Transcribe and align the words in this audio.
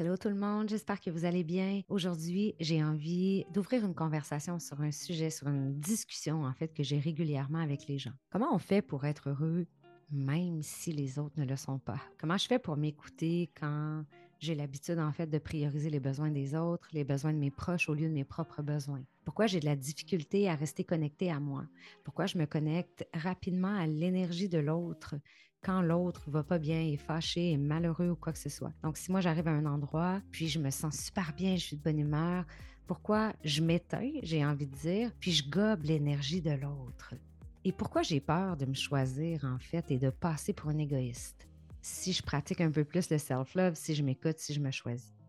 Hello 0.00 0.16
tout 0.16 0.30
le 0.30 0.34
monde, 0.34 0.66
j'espère 0.70 0.98
que 0.98 1.10
vous 1.10 1.26
allez 1.26 1.44
bien. 1.44 1.82
Aujourd'hui, 1.90 2.54
j'ai 2.58 2.82
envie 2.82 3.44
d'ouvrir 3.52 3.84
une 3.84 3.94
conversation 3.94 4.58
sur 4.58 4.80
un 4.80 4.92
sujet, 4.92 5.28
sur 5.28 5.48
une 5.48 5.78
discussion 5.78 6.44
en 6.44 6.54
fait 6.54 6.72
que 6.72 6.82
j'ai 6.82 6.98
régulièrement 6.98 7.58
avec 7.58 7.86
les 7.86 7.98
gens. 7.98 8.14
Comment 8.30 8.54
on 8.54 8.58
fait 8.58 8.80
pour 8.80 9.04
être 9.04 9.28
heureux 9.28 9.66
même 10.10 10.62
si 10.62 10.92
les 10.92 11.18
autres 11.18 11.38
ne 11.38 11.44
le 11.44 11.54
sont 11.54 11.78
pas? 11.78 12.00
Comment 12.18 12.38
je 12.38 12.46
fais 12.46 12.58
pour 12.58 12.78
m'écouter 12.78 13.50
quand 13.60 14.06
j'ai 14.38 14.54
l'habitude 14.54 14.98
en 14.98 15.12
fait 15.12 15.26
de 15.26 15.36
prioriser 15.36 15.90
les 15.90 16.00
besoins 16.00 16.30
des 16.30 16.54
autres, 16.54 16.88
les 16.92 17.04
besoins 17.04 17.34
de 17.34 17.38
mes 17.38 17.50
proches 17.50 17.90
au 17.90 17.94
lieu 17.94 18.08
de 18.08 18.14
mes 18.14 18.24
propres 18.24 18.62
besoins? 18.62 19.04
Pourquoi 19.26 19.48
j'ai 19.48 19.60
de 19.60 19.66
la 19.66 19.76
difficulté 19.76 20.48
à 20.48 20.54
rester 20.54 20.82
connecté 20.82 21.30
à 21.30 21.40
moi? 21.40 21.66
Pourquoi 22.04 22.24
je 22.24 22.38
me 22.38 22.46
connecte 22.46 23.06
rapidement 23.12 23.76
à 23.76 23.86
l'énergie 23.86 24.48
de 24.48 24.58
l'autre 24.58 25.16
quand 25.62 25.82
l'autre 25.82 26.30
va 26.30 26.42
pas 26.42 26.58
bien, 26.58 26.80
est 26.80 26.96
fâché, 26.96 27.52
est 27.52 27.58
malheureux 27.58 28.10
ou 28.10 28.16
quoi 28.16 28.32
que 28.32 28.38
ce 28.38 28.48
soit. 28.48 28.72
Donc, 28.82 28.96
si 28.96 29.10
moi 29.10 29.20
j'arrive 29.20 29.48
à 29.48 29.52
un 29.52 29.66
endroit, 29.66 30.20
puis 30.30 30.48
je 30.48 30.58
me 30.58 30.70
sens 30.70 30.96
super 30.96 31.32
bien, 31.34 31.56
je 31.56 31.64
suis 31.64 31.76
de 31.76 31.82
bonne 31.82 31.98
humeur, 31.98 32.44
pourquoi 32.86 33.32
je 33.44 33.62
m'éteins, 33.62 34.12
j'ai 34.22 34.44
envie 34.44 34.66
de 34.66 34.76
dire, 34.76 35.12
puis 35.20 35.32
je 35.32 35.48
gobe 35.48 35.84
l'énergie 35.84 36.40
de 36.40 36.52
l'autre? 36.52 37.14
Et 37.64 37.72
pourquoi 37.72 38.02
j'ai 38.02 38.20
peur 38.20 38.56
de 38.56 38.64
me 38.66 38.74
choisir, 38.74 39.44
en 39.44 39.58
fait, 39.58 39.90
et 39.90 39.98
de 39.98 40.10
passer 40.10 40.52
pour 40.52 40.70
un 40.70 40.78
égoïste? 40.78 41.46
Si 41.82 42.12
je 42.12 42.22
pratique 42.22 42.60
un 42.60 42.70
peu 42.70 42.84
plus 42.84 43.10
le 43.10 43.18
self-love, 43.18 43.74
si 43.74 43.94
je 43.94 44.02
m'écoute, 44.02 44.38
si 44.38 44.54
je 44.54 44.60
me 44.60 44.70
choisis. 44.70 45.19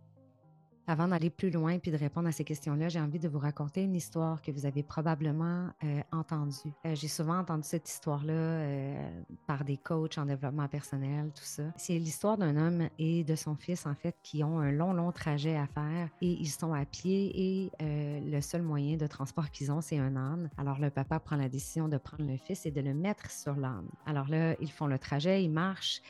Avant 0.87 1.07
d'aller 1.07 1.29
plus 1.29 1.51
loin 1.51 1.79
puis 1.79 1.91
de 1.91 1.97
répondre 1.97 2.27
à 2.27 2.31
ces 2.31 2.43
questions-là, 2.43 2.89
j'ai 2.89 2.99
envie 2.99 3.19
de 3.19 3.27
vous 3.27 3.39
raconter 3.39 3.83
une 3.83 3.95
histoire 3.95 4.41
que 4.41 4.51
vous 4.51 4.65
avez 4.65 4.83
probablement 4.83 5.69
euh, 5.83 6.01
entendue. 6.11 6.73
Euh, 6.85 6.95
j'ai 6.95 7.07
souvent 7.07 7.37
entendu 7.37 7.63
cette 7.63 7.87
histoire-là 7.89 8.33
euh, 8.33 9.21
par 9.47 9.63
des 9.63 9.77
coachs 9.77 10.17
en 10.17 10.25
développement 10.25 10.67
personnel, 10.67 11.31
tout 11.35 11.43
ça. 11.43 11.63
C'est 11.77 11.97
l'histoire 11.97 12.37
d'un 12.37 12.57
homme 12.57 12.89
et 12.97 13.23
de 13.23 13.35
son 13.35 13.55
fils, 13.55 13.85
en 13.85 13.95
fait, 13.95 14.15
qui 14.23 14.43
ont 14.43 14.59
un 14.59 14.71
long, 14.71 14.93
long 14.93 15.11
trajet 15.11 15.55
à 15.55 15.67
faire 15.67 16.09
et 16.21 16.31
ils 16.31 16.49
sont 16.49 16.73
à 16.73 16.85
pied 16.85 17.31
et 17.35 17.71
le 17.79 18.41
seul 18.41 18.61
moyen 18.61 18.97
de 18.97 19.07
transport 19.07 19.49
qu'ils 19.51 19.71
ont, 19.71 19.81
c'est 19.81 19.97
un 19.97 20.15
âne. 20.15 20.49
Alors 20.57 20.79
le 20.79 20.89
papa 20.89 21.19
prend 21.19 21.35
la 21.35 21.49
décision 21.49 21.87
de 21.87 21.97
prendre 21.97 22.25
le 22.25 22.37
fils 22.37 22.65
et 22.65 22.71
de 22.71 22.81
le 22.81 22.93
mettre 22.93 23.29
sur 23.29 23.55
l'âne. 23.55 23.87
Alors 24.05 24.27
là, 24.27 24.55
ils 24.59 24.71
font 24.71 24.87
le 24.87 24.99
trajet, 24.99 25.43
ils 25.43 25.51
marchent 25.51 26.01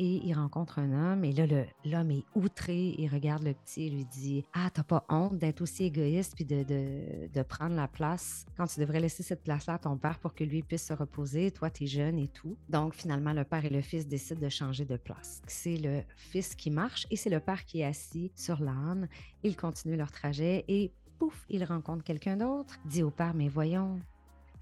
et 0.00 0.22
il 0.24 0.32
rencontre 0.32 0.78
un 0.78 0.92
homme 0.92 1.26
et 1.26 1.32
là, 1.32 1.44
l'homme 1.84 2.10
est 2.10 2.24
outré, 2.34 2.94
il 2.96 3.08
regarde 3.08 3.42
le 3.42 3.52
petit 3.52 3.86
et 3.86 3.90
lui 3.90 4.06
dit 4.06 4.46
Ah, 4.54 4.70
t'as 4.72 4.82
pas 4.82 5.04
honte 5.10 5.36
d'être 5.36 5.60
aussi 5.60 5.84
égoïste 5.84 6.32
puis 6.34 6.46
de, 6.46 6.62
de, 6.62 7.28
de, 7.30 7.42
prendre 7.42 7.76
la 7.76 7.86
place 7.86 8.46
quand 8.56 8.66
tu 8.66 8.80
devrais 8.80 9.00
laisser 9.00 9.22
cette 9.22 9.42
place-là 9.42 9.74
à 9.74 9.78
ton 9.78 9.98
père 9.98 10.18
pour 10.18 10.32
que 10.32 10.42
lui 10.42 10.62
puisse 10.62 10.86
se 10.86 10.94
reposer, 10.94 11.50
toi, 11.50 11.68
t'es 11.68 11.86
jeune 11.86 12.18
et 12.18 12.28
tout. 12.28 12.56
Donc, 12.70 12.94
finalement, 12.94 13.34
le 13.34 13.44
père 13.44 13.66
et 13.66 13.68
le 13.68 13.82
fils 13.82 14.08
décident 14.08 14.40
de 14.40 14.48
changer 14.48 14.86
de 14.86 14.96
place. 14.96 15.42
C'est 15.46 15.76
le 15.76 16.00
fils 16.16 16.54
qui 16.54 16.70
marche 16.70 17.06
et 17.10 17.16
c'est 17.16 17.30
le 17.30 17.40
père 17.40 17.66
qui 17.66 17.80
est 17.80 17.84
assis 17.84 18.32
sur 18.34 18.58
l'âne. 18.62 19.06
Ils 19.42 19.56
continuent 19.56 19.98
leur 19.98 20.12
trajet 20.12 20.64
et 20.68 20.92
pouf, 21.18 21.44
il 21.50 21.62
rencontre 21.62 22.04
quelqu'un 22.04 22.38
d'autre, 22.38 22.78
dit 22.86 23.02
au 23.02 23.10
père 23.10 23.34
Mais 23.34 23.48
voyons, 23.48 24.00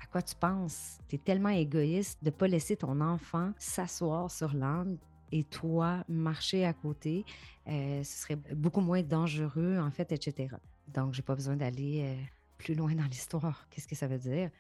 à 0.03 0.07
quoi 0.07 0.21
tu 0.21 0.35
penses? 0.35 0.99
Tu 1.07 1.15
es 1.15 1.19
tellement 1.19 1.51
égoïste 1.51 2.19
de 2.25 2.31
ne 2.31 2.35
pas 2.35 2.49
laisser 2.49 2.77
ton 2.77 3.01
enfant 3.01 3.53
s'asseoir 3.57 4.33
sur 4.33 4.53
l'âne 4.53 4.99
et 5.33 5.45
toi 5.45 6.05
marcher 6.09 6.65
à 6.65 6.73
côté, 6.73 7.25
euh, 7.67 8.03
ce 8.03 8.23
serait 8.23 8.37
beaucoup 8.37 8.81
moins 8.81 9.03
dangereux, 9.03 9.79
en 9.79 9.91
fait, 9.91 10.13
etc. 10.13 10.57
Donc, 10.87 11.15
j'ai 11.15 11.23
pas 11.23 11.35
besoin 11.35 11.57
d'aller 11.57 12.03
euh, 12.05 12.23
plus 12.57 12.75
loin 12.75 12.95
dans 12.95 13.05
l'histoire. 13.05 13.69
Qu'est-ce 13.71 13.89
que 13.89 13.97
ça 13.97 14.07
veut 14.07 14.19
dire? 14.19 14.51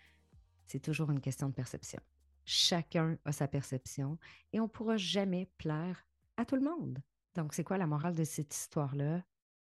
C'est 0.66 0.80
toujours 0.80 1.10
une 1.10 1.20
question 1.20 1.48
de 1.48 1.54
perception. 1.54 2.00
Chacun 2.44 3.18
a 3.24 3.32
sa 3.32 3.48
perception 3.48 4.18
et 4.52 4.60
on 4.60 4.64
ne 4.64 4.68
pourra 4.68 4.96
jamais 4.96 5.46
plaire 5.58 6.06
à 6.36 6.44
tout 6.44 6.56
le 6.56 6.62
monde. 6.62 6.98
Donc, 7.34 7.54
c'est 7.54 7.64
quoi 7.64 7.78
la 7.78 7.86
morale 7.86 8.14
de 8.14 8.24
cette 8.24 8.54
histoire-là? 8.54 9.22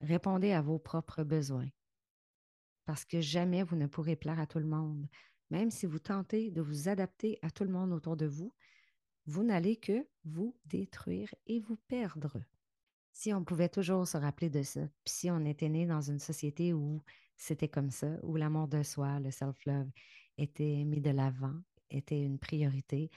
Répondez 0.01 0.51
à 0.51 0.61
vos 0.61 0.79
propres 0.79 1.23
besoins. 1.23 1.69
Parce 2.85 3.03
que 3.03 3.19
jamais 3.19 3.63
vous 3.63 3.75
ne 3.75 3.87
pourrez 3.87 4.15
plaire 4.15 4.39
à 4.39 4.47
tout 4.47 4.59
le 4.59 4.65
monde. 4.65 5.07
Même 5.49 5.71
si 5.71 5.85
vous 5.85 5.99
tentez 5.99 6.51
de 6.51 6.61
vous 6.61 6.89
adapter 6.89 7.39
à 7.41 7.49
tout 7.49 7.63
le 7.63 7.71
monde 7.71 7.91
autour 7.91 8.17
de 8.17 8.25
vous, 8.25 8.53
vous 9.27 9.43
n'allez 9.43 9.75
que 9.75 10.07
vous 10.23 10.55
détruire 10.65 11.33
et 11.45 11.59
vous 11.59 11.77
perdre. 11.87 12.41
Si 13.11 13.33
on 13.33 13.43
pouvait 13.43 13.69
toujours 13.69 14.07
se 14.07 14.17
rappeler 14.17 14.49
de 14.49 14.63
ça, 14.63 14.81
puis 15.03 15.13
si 15.13 15.29
on 15.29 15.43
était 15.45 15.69
né 15.69 15.85
dans 15.85 16.01
une 16.01 16.19
société 16.19 16.73
où 16.73 17.03
c'était 17.35 17.67
comme 17.67 17.91
ça, 17.91 18.07
où 18.23 18.35
l'amour 18.35 18.67
de 18.67 18.83
soi, 18.83 19.19
le 19.19 19.31
self-love 19.31 19.89
était 20.37 20.83
mis 20.85 21.01
de 21.01 21.09
l'avant, 21.09 21.55
était 21.89 22.21
une 22.21 22.39
priorité, 22.39 23.11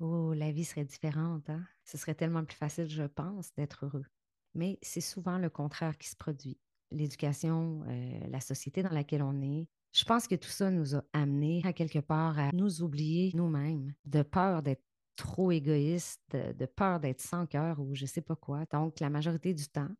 oh, 0.00 0.32
la 0.32 0.52
vie 0.52 0.64
serait 0.64 0.84
différente. 0.84 1.48
Hein? 1.50 1.66
Ce 1.84 1.98
serait 1.98 2.14
tellement 2.14 2.44
plus 2.44 2.56
facile, 2.56 2.88
je 2.88 3.04
pense, 3.04 3.52
d'être 3.54 3.86
heureux. 3.86 4.06
Mais 4.54 4.78
c'est 4.82 5.00
souvent 5.00 5.38
le 5.38 5.50
contraire 5.50 5.98
qui 5.98 6.08
se 6.08 6.16
produit. 6.16 6.58
L'éducation, 6.90 7.84
euh, 7.88 8.20
la 8.28 8.40
société 8.40 8.82
dans 8.82 8.90
laquelle 8.90 9.22
on 9.22 9.40
est, 9.40 9.68
je 9.92 10.04
pense 10.04 10.26
que 10.26 10.34
tout 10.34 10.48
ça 10.48 10.70
nous 10.70 10.94
a 10.94 11.02
amenés 11.12 11.62
à 11.64 11.72
quelque 11.72 11.98
part 11.98 12.38
à 12.38 12.50
nous 12.52 12.82
oublier 12.82 13.32
nous-mêmes, 13.34 13.94
de 14.04 14.22
peur 14.22 14.62
d'être 14.62 14.84
trop 15.18 15.50
égoïste, 15.50 16.22
de, 16.32 16.64
peur 16.64 17.00
d'être 17.00 17.20
sans 17.20 17.44
cœur 17.44 17.80
ou 17.80 17.94
je 17.94 18.04
ne 18.04 18.08
sais 18.08 18.22
pas 18.22 18.36
quoi. 18.36 18.64
Donc, 18.72 19.00
la 19.00 19.10
majorité 19.10 19.52
du 19.52 19.68
temps, 19.68 19.90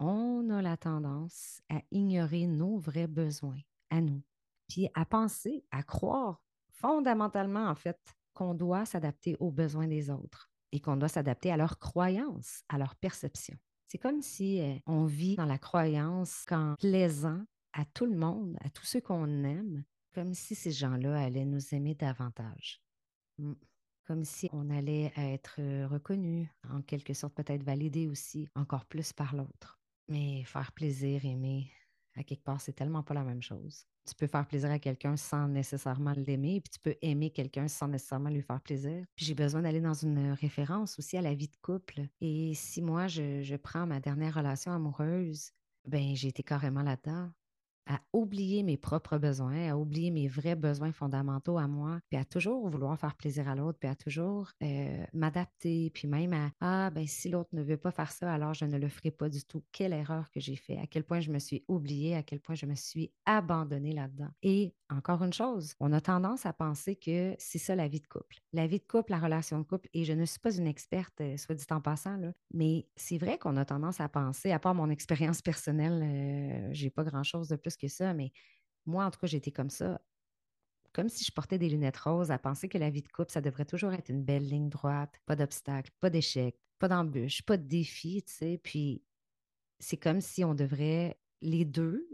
on 0.00 0.50
a 0.50 0.60
la 0.60 0.76
tendance 0.76 1.62
à 1.70 1.80
ignorer 1.92 2.46
nos 2.46 2.76
vrais 2.76 3.06
besoins 3.06 3.60
à 3.90 4.00
nous, 4.00 4.22
puis 4.68 4.88
à 4.94 5.04
penser, 5.04 5.64
à 5.70 5.82
croire 5.82 6.42
fondamentalement, 6.72 7.68
en 7.68 7.74
fait, 7.74 7.98
qu'on 8.34 8.52
doit 8.52 8.84
s'adapter 8.84 9.36
aux 9.38 9.50
besoins 9.50 9.86
des 9.86 10.10
autres 10.10 10.50
et 10.72 10.80
qu'on 10.80 10.96
doit 10.96 11.08
s'adapter 11.08 11.50
à 11.50 11.56
leurs 11.56 11.78
croyances, 11.78 12.62
à 12.68 12.78
leurs 12.78 12.96
perceptions. 12.96 13.58
C'est 13.86 13.98
comme 13.98 14.20
si 14.20 14.60
euh, 14.60 14.74
on 14.86 15.06
vit 15.06 15.36
dans 15.36 15.46
la 15.46 15.58
croyance 15.58 16.44
qu'en 16.46 16.74
plaisant 16.78 17.42
à 17.72 17.84
tout 17.86 18.06
le 18.06 18.16
monde, 18.16 18.56
à 18.64 18.70
tous 18.70 18.84
ceux 18.84 19.00
qu'on 19.00 19.44
aime, 19.44 19.84
comme 20.14 20.34
si 20.34 20.54
ces 20.54 20.72
gens-là 20.72 21.22
allaient 21.22 21.46
nous 21.46 21.74
aimer 21.74 21.94
davantage. 21.94 22.82
Hmm 23.38 23.54
comme 24.08 24.24
si 24.24 24.48
on 24.54 24.70
allait 24.70 25.12
être 25.18 25.60
reconnu, 25.84 26.50
en 26.70 26.80
quelque 26.80 27.12
sorte 27.12 27.34
peut-être 27.34 27.62
validé 27.62 28.06
aussi 28.06 28.48
encore 28.54 28.86
plus 28.86 29.12
par 29.12 29.36
l'autre. 29.36 29.78
Mais 30.08 30.44
faire 30.44 30.72
plaisir, 30.72 31.26
aimer, 31.26 31.70
à 32.16 32.24
quelque 32.24 32.42
part, 32.42 32.58
c'est 32.58 32.72
tellement 32.72 33.02
pas 33.02 33.12
la 33.12 33.22
même 33.22 33.42
chose. 33.42 33.84
Tu 34.08 34.14
peux 34.14 34.26
faire 34.26 34.46
plaisir 34.46 34.70
à 34.70 34.78
quelqu'un 34.78 35.18
sans 35.18 35.46
nécessairement 35.46 36.14
l'aimer, 36.16 36.62
puis 36.62 36.70
tu 36.70 36.80
peux 36.80 36.96
aimer 37.02 37.28
quelqu'un 37.28 37.68
sans 37.68 37.88
nécessairement 37.88 38.30
lui 38.30 38.40
faire 38.40 38.62
plaisir. 38.62 39.04
Puis 39.14 39.26
j'ai 39.26 39.34
besoin 39.34 39.60
d'aller 39.60 39.82
dans 39.82 39.92
une 39.92 40.30
référence 40.32 40.98
aussi 40.98 41.18
à 41.18 41.20
la 41.22 41.34
vie 41.34 41.48
de 41.48 41.56
couple. 41.60 42.06
Et 42.22 42.54
si 42.54 42.80
moi, 42.80 43.08
je, 43.08 43.42
je 43.42 43.56
prends 43.56 43.86
ma 43.86 44.00
dernière 44.00 44.32
relation 44.36 44.72
amoureuse, 44.72 45.50
ben 45.86 46.16
j'ai 46.16 46.28
été 46.28 46.42
carrément 46.42 46.82
là-dedans 46.82 47.30
à 47.88 48.00
oublier 48.12 48.62
mes 48.62 48.76
propres 48.76 49.18
besoins, 49.18 49.70
à 49.70 49.76
oublier 49.76 50.10
mes 50.10 50.28
vrais 50.28 50.54
besoins 50.54 50.92
fondamentaux 50.92 51.58
à 51.58 51.66
moi, 51.66 51.98
puis 52.10 52.18
à 52.18 52.24
toujours 52.24 52.68
vouloir 52.68 52.98
faire 52.98 53.16
plaisir 53.16 53.48
à 53.48 53.54
l'autre, 53.54 53.78
puis 53.78 53.88
à 53.88 53.94
toujours 53.94 54.50
euh, 54.62 55.04
m'adapter, 55.14 55.90
puis 55.90 56.06
même 56.06 56.34
à 56.34 56.50
Ah, 56.60 56.90
ben 56.90 57.06
si 57.06 57.30
l'autre 57.30 57.50
ne 57.54 57.62
veut 57.62 57.76
pas 57.78 57.90
faire 57.90 58.12
ça, 58.12 58.32
alors 58.32 58.54
je 58.54 58.66
ne 58.66 58.78
le 58.78 58.88
ferai 58.88 59.10
pas 59.10 59.28
du 59.28 59.42
tout. 59.44 59.64
Quelle 59.72 59.92
erreur 59.92 60.30
que 60.30 60.38
j'ai 60.38 60.56
fait, 60.56 60.78
à 60.78 60.86
quel 60.86 61.04
point 61.04 61.20
je 61.20 61.32
me 61.32 61.38
suis 61.38 61.64
oubliée, 61.66 62.14
à 62.14 62.22
quel 62.22 62.40
point 62.40 62.54
je 62.54 62.66
me 62.66 62.74
suis 62.74 63.10
abandonnée 63.24 63.92
là-dedans. 63.92 64.28
Et 64.42 64.74
encore 64.90 65.22
une 65.22 65.32
chose, 65.32 65.74
on 65.80 65.92
a 65.92 66.00
tendance 66.00 66.46
à 66.46 66.52
penser 66.52 66.96
que 66.96 67.34
c'est 67.38 67.58
ça 67.58 67.74
la 67.74 67.88
vie 67.88 68.00
de 68.00 68.06
couple. 68.06 68.36
La 68.52 68.66
vie 68.66 68.78
de 68.78 68.86
couple, 68.86 69.12
la 69.12 69.18
relation 69.18 69.58
de 69.58 69.64
couple, 69.64 69.88
et 69.94 70.04
je 70.04 70.12
ne 70.12 70.24
suis 70.24 70.40
pas 70.40 70.54
une 70.54 70.66
experte, 70.66 71.20
euh, 71.20 71.36
soit 71.36 71.54
dit 71.54 71.64
en 71.70 71.80
passant, 71.80 72.16
là, 72.16 72.32
mais 72.52 72.86
c'est 72.96 73.18
vrai 73.18 73.38
qu'on 73.38 73.56
a 73.56 73.64
tendance 73.64 74.00
à 74.00 74.08
penser, 74.08 74.52
à 74.52 74.58
part 74.58 74.74
mon 74.74 74.90
expérience 74.90 75.40
personnelle, 75.42 76.02
euh, 76.02 76.68
j'ai 76.72 76.90
pas 76.90 77.04
grand-chose 77.04 77.48
de 77.48 77.56
plus 77.56 77.77
que 77.78 77.88
ça, 77.88 78.14
mais 78.14 78.32
moi, 78.86 79.04
en 79.06 79.10
tout 79.10 79.20
cas, 79.20 79.26
j'étais 79.26 79.52
comme 79.52 79.70
ça, 79.70 80.00
comme 80.92 81.08
si 81.08 81.24
je 81.24 81.32
portais 81.32 81.58
des 81.58 81.68
lunettes 81.68 81.96
roses, 81.98 82.30
à 82.30 82.38
penser 82.38 82.68
que 82.68 82.78
la 82.78 82.90
vie 82.90 83.02
de 83.02 83.08
couple, 83.08 83.32
ça 83.32 83.40
devrait 83.40 83.64
toujours 83.64 83.92
être 83.92 84.08
une 84.08 84.24
belle 84.24 84.48
ligne 84.48 84.68
droite, 84.68 85.20
pas 85.26 85.36
d'obstacles, 85.36 85.90
pas 86.00 86.10
d'échecs, 86.10 86.58
pas 86.78 86.88
d'embûches, 86.88 87.42
pas 87.42 87.56
de 87.56 87.66
défis, 87.66 88.22
tu 88.24 88.32
sais. 88.32 88.58
Puis 88.62 89.02
c'est 89.78 89.96
comme 89.96 90.20
si 90.20 90.44
on 90.44 90.54
devrait 90.54 91.18
les 91.42 91.64
deux 91.64 92.08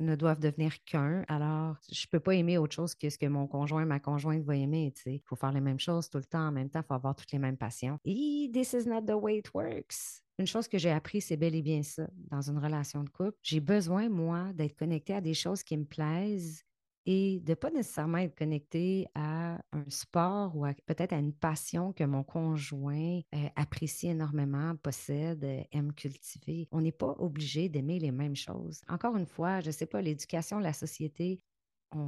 ne 0.00 0.16
doivent 0.16 0.40
devenir 0.40 0.72
qu'un. 0.84 1.24
Alors, 1.28 1.76
je 1.90 2.06
peux 2.06 2.20
pas 2.20 2.34
aimer 2.34 2.58
autre 2.58 2.74
chose 2.74 2.94
que 2.94 3.08
ce 3.08 3.18
que 3.18 3.26
mon 3.26 3.46
conjoint, 3.46 3.84
ma 3.84 4.00
conjointe 4.00 4.42
va 4.42 4.56
aimer. 4.56 4.92
Il 5.06 5.20
faut 5.24 5.36
faire 5.36 5.52
les 5.52 5.60
mêmes 5.60 5.78
choses 5.78 6.08
tout 6.10 6.18
le 6.18 6.24
temps. 6.24 6.48
En 6.48 6.52
même 6.52 6.70
temps, 6.70 6.80
il 6.80 6.86
faut 6.86 6.94
avoir 6.94 7.14
toutes 7.14 7.32
les 7.32 7.38
mêmes 7.38 7.56
passions. 7.56 7.98
Et 8.04 8.50
this 8.52 8.72
is 8.72 8.88
not 8.88 9.02
the 9.02 9.14
way 9.14 9.38
it 9.38 9.52
works. 9.54 10.22
Une 10.38 10.46
chose 10.46 10.68
que 10.68 10.78
j'ai 10.78 10.90
appris, 10.90 11.20
c'est 11.20 11.36
bel 11.36 11.54
et 11.54 11.60
bien 11.60 11.82
ça 11.82 12.08
dans 12.30 12.40
une 12.40 12.58
relation 12.58 13.04
de 13.04 13.10
couple. 13.10 13.36
J'ai 13.42 13.60
besoin, 13.60 14.08
moi, 14.08 14.52
d'être 14.54 14.74
connecté 14.74 15.12
à 15.12 15.20
des 15.20 15.34
choses 15.34 15.62
qui 15.62 15.76
me 15.76 15.84
plaisent 15.84 16.64
et 17.06 17.40
de 17.40 17.50
ne 17.50 17.54
pas 17.54 17.70
nécessairement 17.70 18.18
être 18.18 18.36
connecté 18.36 19.06
à 19.14 19.60
un 19.72 19.84
sport 19.88 20.56
ou 20.56 20.66
peut-être 20.86 21.12
à 21.12 21.18
une 21.18 21.32
passion 21.32 21.92
que 21.92 22.04
mon 22.04 22.22
conjoint 22.22 23.20
euh, 23.34 23.48
apprécie 23.56 24.08
énormément, 24.08 24.76
possède, 24.76 25.44
euh, 25.44 25.62
aime 25.72 25.92
cultiver. 25.92 26.68
On 26.72 26.80
n'est 26.80 26.92
pas 26.92 27.14
obligé 27.18 27.68
d'aimer 27.68 27.98
les 27.98 28.12
mêmes 28.12 28.36
choses. 28.36 28.82
Encore 28.88 29.16
une 29.16 29.26
fois, 29.26 29.60
je 29.60 29.68
ne 29.68 29.72
sais 29.72 29.86
pas, 29.86 30.02
l'éducation, 30.02 30.58
la 30.58 30.72
société 30.72 31.40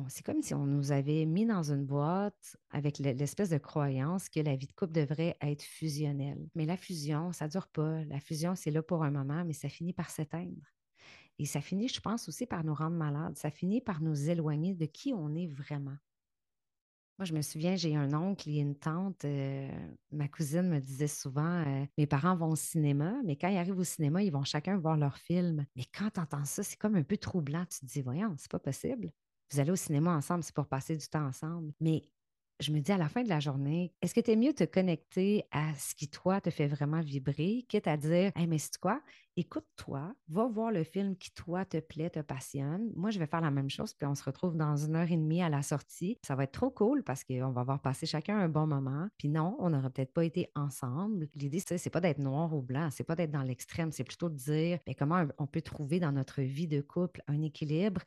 c'est 0.09 0.25
comme 0.25 0.43
si 0.43 0.55
on 0.55 0.65
nous 0.67 0.93
avait 0.93 1.27
mis 1.27 1.44
dans 1.44 1.73
une 1.73 1.85
boîte 1.85 2.56
avec 2.71 2.99
l'espèce 2.99 3.50
de 3.50 3.59
croyance 3.59 4.29
que 4.29 4.41
la 4.41 4.55
vie 4.55 4.67
de 4.67 4.73
couple 4.73 4.93
devrait 4.93 5.37
être 5.41 5.62
fusionnelle. 5.62 6.49
Mais 6.55 6.67
la 6.67 6.77
fusion, 6.77 7.33
ça 7.33 7.47
ne 7.47 7.50
dure 7.50 7.67
pas. 7.69 8.05
La 8.05 8.21
fusion, 8.21 8.55
c'est 8.55 8.71
là 8.71 8.83
pour 8.83 9.03
un 9.03 9.11
moment, 9.11 9.44
mais 9.44 9.55
ça 9.55 9.69
finit 9.69 9.93
par 9.93 10.11
s'éteindre. 10.11 10.62
Et 11.38 11.46
ça 11.46 11.61
finit, 11.61 11.88
je 11.88 12.00
pense, 12.00 12.29
aussi 12.29 12.46
par 12.46 12.64
nous 12.64 12.75
rendre 12.75 12.96
malades. 12.96 13.37
Ça 13.37 13.50
finit 13.50 13.81
par 13.81 14.00
nous 14.02 14.31
éloigner 14.31 14.75
de 14.75 14.87
qui 14.87 15.12
on 15.12 15.34
est 15.34 15.46
vraiment. 15.46 15.96
Moi, 17.19 17.26
je 17.26 17.34
me 17.34 17.43
souviens, 17.43 17.76
j'ai 17.76 17.94
un 17.94 18.14
oncle 18.14 18.49
et 18.49 18.58
une 18.58 18.75
tante. 18.75 19.25
Euh, 19.25 19.70
ma 20.11 20.29
cousine 20.29 20.69
me 20.69 20.81
disait 20.81 21.08
souvent 21.08 21.62
euh, 21.67 21.84
Mes 21.99 22.06
parents 22.06 22.34
vont 22.34 22.50
au 22.50 22.56
cinéma, 22.56 23.14
mais 23.25 23.37
quand 23.37 23.49
ils 23.49 23.58
arrivent 23.58 23.79
au 23.79 23.84
cinéma, 23.84 24.23
ils 24.23 24.32
vont 24.32 24.44
chacun 24.44 24.79
voir 24.79 24.96
leur 24.96 25.19
film. 25.19 25.64
Mais 25.76 25.84
quand 25.96 26.11
tu 26.11 26.20
entends 26.20 26.44
ça, 26.44 26.62
c'est 26.62 26.76
comme 26.76 26.96
un 26.96 27.02
peu 27.02 27.17
troublant. 27.17 27.64
Tu 27.67 27.81
te 27.81 27.87
dis 27.87 28.02
Voyons, 28.02 28.34
c'est 28.38 28.50
pas 28.50 28.58
possible. 28.58 29.11
Vous 29.52 29.61
allez 29.61 29.70
au 29.70 29.76
cinéma 29.76 30.17
ensemble, 30.17 30.43
c'est 30.43 30.55
pour 30.55 30.67
passer 30.67 30.96
du 30.96 31.06
temps 31.06 31.26
ensemble. 31.26 31.73
Mais 31.81 32.02
je 32.62 32.73
me 32.73 32.81
dis 32.81 32.93
à 32.93 32.97
la 32.97 33.09
fin 33.09 33.23
de 33.23 33.29
la 33.29 33.41
journée, 33.41 33.93
est-ce 34.00 34.14
que 34.14 34.20
tu 34.20 34.31
es 34.31 34.37
mieux 34.37 34.55
te 34.55 34.64
connecter 34.64 35.44
à 35.50 35.75
ce 35.75 35.94
qui, 35.94 36.09
toi, 36.09 36.41
te 36.41 36.50
fait 36.50 36.67
vraiment 36.67 37.00
vibrer, 37.00 37.64
quitte 37.69 37.87
à 37.87 37.97
dire, 37.97 38.32
hey, 38.37 38.47
mais 38.47 38.59
c'est 38.59 38.79
quoi? 38.79 39.03
Écoute-toi, 39.37 40.14
va 40.29 40.47
voir 40.47 40.70
le 40.70 40.85
film 40.85 41.17
qui, 41.17 41.32
toi, 41.32 41.64
te 41.64 41.79
plaît, 41.81 42.11
te 42.11 42.20
passionne. 42.20 42.93
Moi, 42.94 43.11
je 43.11 43.19
vais 43.19 43.26
faire 43.26 43.41
la 43.41 43.50
même 43.50 43.70
chose, 43.70 43.94
puis 43.94 44.06
on 44.06 44.14
se 44.14 44.23
retrouve 44.23 44.56
dans 44.56 44.76
une 44.76 44.94
heure 44.94 45.11
et 45.11 45.17
demie 45.17 45.43
à 45.43 45.49
la 45.49 45.62
sortie. 45.62 46.19
Ça 46.25 46.35
va 46.35 46.44
être 46.44 46.53
trop 46.53 46.70
cool 46.70 47.03
parce 47.03 47.25
qu'on 47.25 47.50
va 47.50 47.62
avoir 47.62 47.81
passé 47.81 48.06
chacun 48.06 48.38
un 48.38 48.49
bon 48.49 48.67
moment. 48.67 49.08
Puis 49.19 49.29
non, 49.29 49.56
on 49.58 49.70
n'aurait 49.70 49.91
peut-être 49.91 50.12
pas 50.12 50.25
été 50.25 50.50
ensemble. 50.55 51.29
L'idée, 51.35 51.61
c'est 51.61 51.91
pas 51.91 52.00
d'être 52.00 52.19
noir 52.19 52.55
ou 52.55 52.62
blanc, 52.62 52.88
c'est 52.91 53.05
pas 53.05 53.17
d'être 53.17 53.31
dans 53.32 53.43
l'extrême, 53.43 53.91
c'est 53.91 54.05
plutôt 54.05 54.29
de 54.29 54.37
dire 54.37 54.79
mais 54.87 54.94
comment 54.94 55.26
on 55.38 55.47
peut 55.47 55.62
trouver 55.62 55.99
dans 55.99 56.12
notre 56.12 56.43
vie 56.43 56.69
de 56.69 56.81
couple 56.81 57.23
un 57.26 57.43
équilibre 57.43 58.03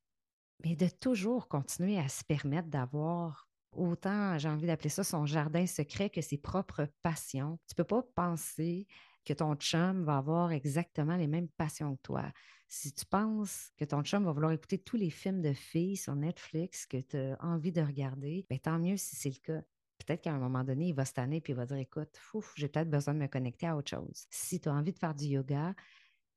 mais 0.63 0.75
de 0.75 0.87
toujours 0.87 1.47
continuer 1.47 1.99
à 1.99 2.07
se 2.07 2.23
permettre 2.23 2.69
d'avoir 2.69 3.44
autant, 3.77 4.37
j'ai 4.37 4.49
envie 4.49 4.67
d'appeler 4.67 4.89
ça 4.89 5.03
son 5.03 5.25
jardin 5.25 5.65
secret 5.65 6.09
que 6.09 6.21
ses 6.21 6.37
propres 6.37 6.87
passions. 7.01 7.59
Tu 7.67 7.73
ne 7.73 7.83
peux 7.83 7.83
pas 7.83 8.03
penser 8.15 8.87
que 9.25 9.33
ton 9.33 9.55
chum 9.55 10.03
va 10.03 10.17
avoir 10.17 10.51
exactement 10.51 11.15
les 11.15 11.27
mêmes 11.27 11.49
passions 11.49 11.95
que 11.95 12.01
toi. 12.01 12.31
Si 12.67 12.93
tu 12.93 13.05
penses 13.05 13.71
que 13.77 13.85
ton 13.85 14.03
chum 14.03 14.25
va 14.25 14.31
vouloir 14.31 14.51
écouter 14.51 14.77
tous 14.77 14.97
les 14.97 15.09
films 15.09 15.41
de 15.41 15.53
filles 15.53 15.97
sur 15.97 16.15
Netflix 16.15 16.85
que 16.85 16.97
tu 16.97 17.17
as 17.17 17.37
envie 17.39 17.71
de 17.71 17.81
regarder, 17.81 18.45
bien, 18.49 18.59
tant 18.59 18.79
mieux 18.79 18.97
si 18.97 19.15
c'est 19.15 19.29
le 19.29 19.39
cas. 19.41 19.61
Peut-être 19.97 20.21
qu'à 20.21 20.33
un 20.33 20.39
moment 20.39 20.63
donné, 20.63 20.89
il 20.89 20.93
va 20.93 21.05
se 21.05 21.13
tanner 21.13 21.37
et 21.37 21.43
il 21.47 21.55
va 21.55 21.65
dire 21.65 21.77
Écoute, 21.77 22.19
j'ai 22.55 22.67
peut-être 22.67 22.89
besoin 22.89 23.13
de 23.13 23.19
me 23.19 23.27
connecter 23.27 23.67
à 23.67 23.75
autre 23.75 23.89
chose. 23.89 24.25
Si 24.29 24.59
tu 24.59 24.69
as 24.69 24.73
envie 24.73 24.91
de 24.91 24.99
faire 24.99 25.15
du 25.15 25.25
yoga, 25.25 25.73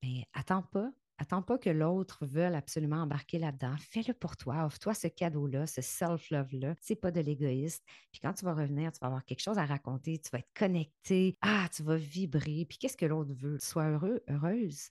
mais 0.02 0.20
ben, 0.20 0.24
attends 0.32 0.62
pas, 0.62 0.90
Attends 1.18 1.42
pas 1.42 1.58
que 1.58 1.70
l'autre 1.70 2.26
veuille 2.26 2.54
absolument 2.54 3.02
embarquer 3.02 3.38
là-dedans. 3.38 3.74
Fais-le 3.78 4.14
pour 4.14 4.36
toi. 4.36 4.64
Offre-toi 4.64 4.94
ce 4.94 5.08
cadeau-là, 5.08 5.66
ce 5.66 5.82
self-love-là. 5.82 6.76
C'est 6.80 6.96
pas 6.96 7.10
de 7.10 7.20
l'égoïste. 7.20 7.84
Puis 8.12 8.20
quand 8.20 8.32
tu 8.32 8.44
vas 8.44 8.54
revenir, 8.54 8.92
tu 8.92 9.00
vas 9.00 9.08
avoir 9.08 9.24
quelque 9.24 9.42
chose 9.42 9.58
à 9.58 9.66
raconter. 9.66 10.18
Tu 10.18 10.30
vas 10.30 10.38
être 10.38 10.52
connecté. 10.54 11.36
Ah, 11.40 11.68
tu 11.74 11.82
vas 11.82 11.96
vibrer. 11.96 12.66
Puis 12.68 12.78
qu'est-ce 12.78 12.96
que 12.96 13.06
l'autre 13.06 13.34
veut? 13.34 13.58
Sois 13.58 13.90
heureux, 13.90 14.22
heureuse. 14.28 14.90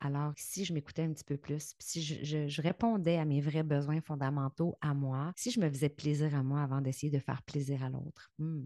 Alors, 0.00 0.32
si 0.36 0.64
je 0.64 0.72
m'écoutais 0.72 1.02
un 1.02 1.12
petit 1.12 1.24
peu 1.24 1.36
plus, 1.36 1.74
si 1.78 2.02
je, 2.02 2.60
répondais 2.60 3.18
à 3.18 3.24
mes 3.24 3.40
vrais 3.40 3.62
besoins 3.62 4.00
fondamentaux 4.00 4.76
à 4.80 4.94
moi, 4.94 5.32
si 5.36 5.50
je 5.50 5.60
me 5.60 5.68
faisais 5.68 5.88
plaisir 5.88 6.34
à 6.34 6.42
moi 6.42 6.62
avant 6.62 6.80
d'essayer 6.80 7.10
de 7.10 7.18
faire 7.18 7.42
plaisir 7.42 7.82
à 7.82 7.88
l'autre, 7.88 8.30
hmm, 8.38 8.64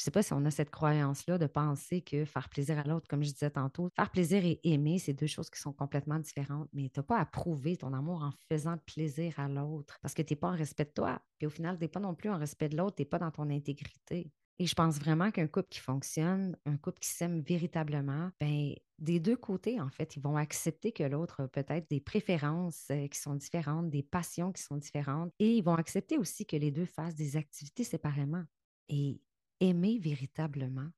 je 0.00 0.02
ne 0.02 0.04
sais 0.06 0.10
pas 0.12 0.22
si 0.22 0.32
on 0.32 0.42
a 0.46 0.50
cette 0.50 0.70
croyance-là 0.70 1.36
de 1.36 1.44
penser 1.44 2.00
que 2.00 2.24
faire 2.24 2.48
plaisir 2.48 2.78
à 2.78 2.84
l'autre, 2.84 3.06
comme 3.06 3.22
je 3.22 3.32
disais 3.32 3.50
tantôt, 3.50 3.90
faire 3.94 4.10
plaisir 4.10 4.42
et 4.46 4.58
aimer, 4.64 4.98
c'est 4.98 5.12
deux 5.12 5.26
choses 5.26 5.50
qui 5.50 5.60
sont 5.60 5.74
complètement 5.74 6.18
différentes. 6.18 6.70
Mais 6.72 6.88
tu 6.88 7.00
n'as 7.00 7.04
pas 7.04 7.18
à 7.18 7.26
prouver 7.26 7.76
ton 7.76 7.92
amour 7.92 8.22
en 8.22 8.30
faisant 8.48 8.78
plaisir 8.86 9.38
à 9.38 9.46
l'autre 9.46 9.98
parce 10.00 10.14
que 10.14 10.22
tu 10.22 10.32
n'es 10.32 10.38
pas 10.38 10.48
en 10.48 10.56
respect 10.56 10.86
de 10.86 10.92
toi. 10.94 11.20
Puis 11.36 11.46
au 11.46 11.50
final, 11.50 11.76
tu 11.76 11.84
n'es 11.84 11.88
pas 11.88 12.00
non 12.00 12.14
plus 12.14 12.30
en 12.30 12.38
respect 12.38 12.70
de 12.70 12.78
l'autre, 12.78 12.96
tu 12.96 13.02
n'es 13.02 13.06
pas 13.08 13.18
dans 13.18 13.30
ton 13.30 13.50
intégrité. 13.50 14.32
Et 14.58 14.66
je 14.66 14.74
pense 14.74 14.98
vraiment 14.98 15.30
qu'un 15.30 15.48
couple 15.48 15.68
qui 15.68 15.80
fonctionne, 15.80 16.56
un 16.64 16.78
couple 16.78 17.00
qui 17.00 17.10
s'aime 17.10 17.42
véritablement, 17.42 18.30
ben, 18.40 18.72
des 18.98 19.20
deux 19.20 19.36
côtés, 19.36 19.82
en 19.82 19.90
fait, 19.90 20.16
ils 20.16 20.22
vont 20.22 20.38
accepter 20.38 20.92
que 20.92 21.02
l'autre 21.02 21.42
a 21.42 21.48
peut-être 21.48 21.90
des 21.90 22.00
préférences 22.00 22.86
euh, 22.90 23.06
qui 23.08 23.18
sont 23.18 23.34
différentes, 23.34 23.90
des 23.90 24.02
passions 24.02 24.50
qui 24.50 24.62
sont 24.62 24.78
différentes, 24.78 25.30
et 25.38 25.56
ils 25.56 25.62
vont 25.62 25.74
accepter 25.74 26.16
aussi 26.16 26.46
que 26.46 26.56
les 26.56 26.70
deux 26.70 26.86
fassent 26.86 27.14
des 27.14 27.36
activités 27.36 27.84
séparément. 27.84 28.44
Et 28.88 29.20
aimer 29.60 29.98
véritablement. 29.98 30.90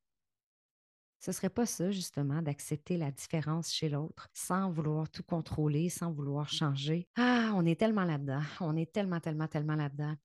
Ce 1.22 1.30
ne 1.30 1.34
serait 1.34 1.50
pas 1.50 1.66
ça, 1.66 1.92
justement, 1.92 2.42
d'accepter 2.42 2.96
la 2.96 3.12
différence 3.12 3.72
chez 3.72 3.88
l'autre 3.88 4.28
sans 4.34 4.72
vouloir 4.72 5.08
tout 5.08 5.22
contrôler, 5.22 5.88
sans 5.88 6.10
vouloir 6.10 6.48
changer. 6.48 7.06
Ah, 7.16 7.52
on 7.54 7.64
est 7.64 7.78
tellement 7.78 8.04
là-dedans. 8.04 8.40
On 8.60 8.76
est 8.76 8.90
tellement, 8.92 9.20
tellement, 9.20 9.46
tellement 9.46 9.76
là-dedans. 9.76 10.16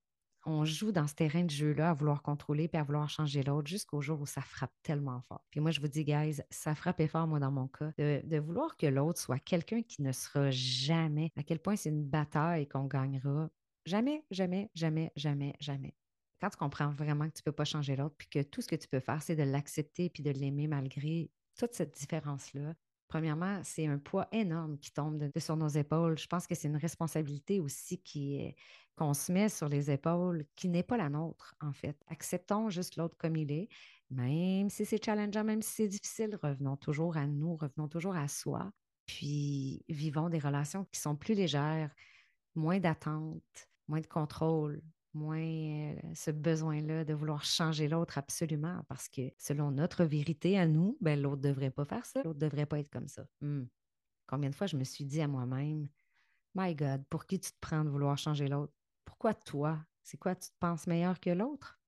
On 0.48 0.66
joue 0.66 0.92
dans 0.92 1.06
ce 1.06 1.14
terrain 1.14 1.44
de 1.44 1.52
jeu-là 1.52 1.92
à 1.92 1.94
vouloir 1.94 2.24
contrôler 2.24 2.68
puis 2.68 2.80
à 2.80 2.84
vouloir 2.84 3.10
changer 3.10 3.44
l'autre 3.44 3.68
jusqu'au 3.68 4.02
jour 4.02 4.22
où 4.22 4.26
ça 4.26 4.42
frappe 4.42 4.74
tellement 4.82 5.22
fort. 5.22 5.46
Puis 5.52 5.60
moi, 5.60 5.70
je 5.70 5.82
vous 5.82 5.88
dis, 5.88 6.04
guys, 6.04 6.42
ça 6.50 6.74
frappait 6.74 7.08
fort, 7.08 7.28
moi, 7.28 7.40
dans 7.40 7.52
mon 7.52 7.68
cas, 7.68 7.92
de, 8.00 8.22
de 8.24 8.40
vouloir 8.40 8.76
que 8.76 8.88
l'autre 8.88 9.20
soit 9.20 9.40
quelqu'un 9.40 9.84
qui 9.84 10.02
ne 10.02 10.12
sera 10.12 10.50
jamais, 10.50 11.32
à 11.36 11.44
quel 11.44 11.60
point 11.60 11.76
c'est 11.76 11.90
une 11.90 12.06
bataille 12.06 12.68
qu'on 12.68 12.86
gagnera. 12.86 13.50
Jamais, 13.86 14.24
jamais, 14.32 14.72
jamais, 14.74 15.12
jamais, 15.16 15.54
jamais 15.60 15.94
quand 16.40 16.50
tu 16.50 16.58
comprends 16.58 16.90
vraiment 16.90 17.28
que 17.28 17.34
tu 17.34 17.42
ne 17.42 17.46
peux 17.46 17.52
pas 17.52 17.66
changer 17.66 17.96
l'autre, 17.96 18.16
puis 18.18 18.28
que 18.28 18.42
tout 18.44 18.62
ce 18.62 18.68
que 18.68 18.76
tu 18.76 18.88
peux 18.88 19.00
faire, 19.00 19.22
c'est 19.22 19.36
de 19.36 19.44
l'accepter 19.44 20.10
puis 20.10 20.24
de 20.24 20.32
l'aimer 20.32 20.68
malgré 20.68 21.32
toute 21.58 21.74
cette 21.74 21.98
différence-là, 21.98 22.76
premièrement, 23.08 23.62
c'est 23.64 23.88
un 23.88 23.98
poids 23.98 24.28
énorme 24.32 24.78
qui 24.78 24.92
tombe 24.92 25.30
sur 25.38 25.58
nos 25.58 25.68
épaules. 25.70 26.18
Je 26.18 26.28
pense 26.28 26.46
que 26.48 26.56
c'est 26.56 26.68
une 26.68 26.78
responsabilité 26.78 27.60
aussi 27.60 28.02
qui 28.02 28.54
qu'on 28.96 29.14
se 29.14 29.32
met 29.32 29.48
sur 29.48 29.70
les 29.70 29.92
épaules 29.92 30.46
qui 30.56 30.70
n'est 30.70 30.84
pas 30.84 30.98
la 30.98 31.10
nôtre, 31.10 31.56
en 31.62 31.72
fait. 31.72 32.02
Acceptons 32.08 32.70
juste 32.72 32.96
l'autre 32.96 33.16
comme 33.18 33.36
il 33.36 33.52
est, 33.52 33.70
même 34.10 34.70
si 34.70 34.86
c'est 34.86 35.04
challengeant, 35.04 35.44
même 35.44 35.62
si 35.62 35.72
c'est 35.72 35.88
difficile, 35.88 36.38
revenons 36.42 36.78
toujours 36.78 37.16
à 37.16 37.28
nous, 37.28 37.56
revenons 37.56 37.88
toujours 37.88 38.16
à 38.16 38.28
soi, 38.28 38.72
puis 39.06 39.84
vivons 39.88 40.30
des 40.30 40.40
relations 40.40 40.86
qui 40.86 41.00
sont 41.00 41.16
plus 41.16 41.36
légères, 41.36 41.94
moins 42.56 42.80
d'attente, 42.80 43.70
moins 43.88 44.02
de 44.02 44.08
contrôle, 44.08 44.82
moins 45.18 45.40
euh, 45.42 45.96
ce 46.14 46.32
besoin-là 46.32 47.04
de 47.04 47.14
vouloir 47.14 47.44
changer 47.44 47.88
l'autre 47.88 48.18
absolument, 48.18 48.82
parce 48.88 49.10
que 49.10 49.34
selon 49.38 49.72
notre 49.72 50.06
vérité 50.06 50.58
à 50.58 50.68
nous, 50.68 50.98
ben, 51.02 51.22
l'autre 51.22 51.42
ne 51.42 51.50
devrait 51.50 51.72
pas 51.72 51.86
faire 51.86 52.06
ça, 52.06 52.22
l'autre 52.24 52.40
ne 52.40 52.46
devrait 52.46 52.66
pas 52.66 52.80
être 52.80 52.90
comme 52.90 53.08
ça. 53.08 53.26
Hmm. 53.42 53.66
Combien 54.28 54.50
de 54.50 54.56
fois 54.56 54.68
je 54.68 54.78
me 54.78 54.84
suis 54.84 55.06
dit 55.06 55.22
à 55.22 55.28
moi-même, 55.28 55.88
My 56.56 56.74
God, 56.74 57.04
pour 57.10 57.26
qui 57.26 57.40
tu 57.40 57.52
te 57.52 57.58
prends 57.60 57.84
de 57.84 57.90
vouloir 57.90 58.18
changer 58.18 58.48
l'autre? 58.48 58.74
Pourquoi 59.06 59.34
toi? 59.34 59.80
C'est 60.04 60.18
quoi, 60.18 60.36
tu 60.36 60.50
te 60.50 60.56
penses 60.60 60.88
meilleur 60.88 61.20
que 61.20 61.30
l'autre? 61.30 61.80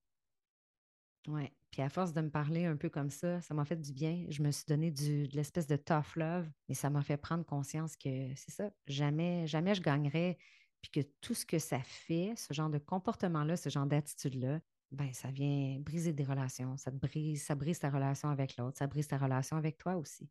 Oui. 1.27 1.49
Puis 1.71 1.81
à 1.81 1.89
force 1.89 2.13
de 2.13 2.21
me 2.21 2.29
parler 2.29 2.65
un 2.65 2.75
peu 2.75 2.89
comme 2.89 3.09
ça, 3.09 3.41
ça 3.41 3.53
m'a 3.53 3.65
fait 3.65 3.75
du 3.75 3.93
bien. 3.93 4.25
Je 4.29 4.41
me 4.41 4.51
suis 4.51 4.65
donné 4.65 4.91
du, 4.91 5.27
de 5.27 5.35
l'espèce 5.35 5.67
de 5.67 5.75
tough 5.75 6.15
love, 6.15 6.49
mais 6.67 6.75
ça 6.75 6.89
m'a 6.89 7.01
fait 7.01 7.17
prendre 7.17 7.45
conscience 7.45 7.95
que 7.95 8.33
c'est 8.35 8.51
ça, 8.51 8.71
jamais, 8.87 9.45
jamais 9.47 9.75
je 9.75 9.81
gagnerais 9.81 10.37
puis 10.81 10.91
que 10.91 11.01
tout 11.21 11.33
ce 11.33 11.45
que 11.45 11.59
ça 11.59 11.79
fait, 11.81 12.33
ce 12.37 12.53
genre 12.53 12.69
de 12.69 12.77
comportement-là, 12.77 13.57
ce 13.57 13.69
genre 13.69 13.85
d'attitude-là, 13.85 14.59
ben 14.91 15.13
ça 15.13 15.29
vient 15.31 15.79
briser 15.79 16.13
des 16.13 16.23
relations, 16.23 16.77
ça 16.77 16.91
brise, 16.91 17.43
ça 17.43 17.55
brise 17.55 17.79
ta 17.79 17.89
relation 17.89 18.29
avec 18.29 18.57
l'autre, 18.57 18.77
ça 18.77 18.87
brise 18.87 19.07
ta 19.07 19.17
relation 19.17 19.57
avec 19.57 19.77
toi 19.77 19.95
aussi. 19.97 20.29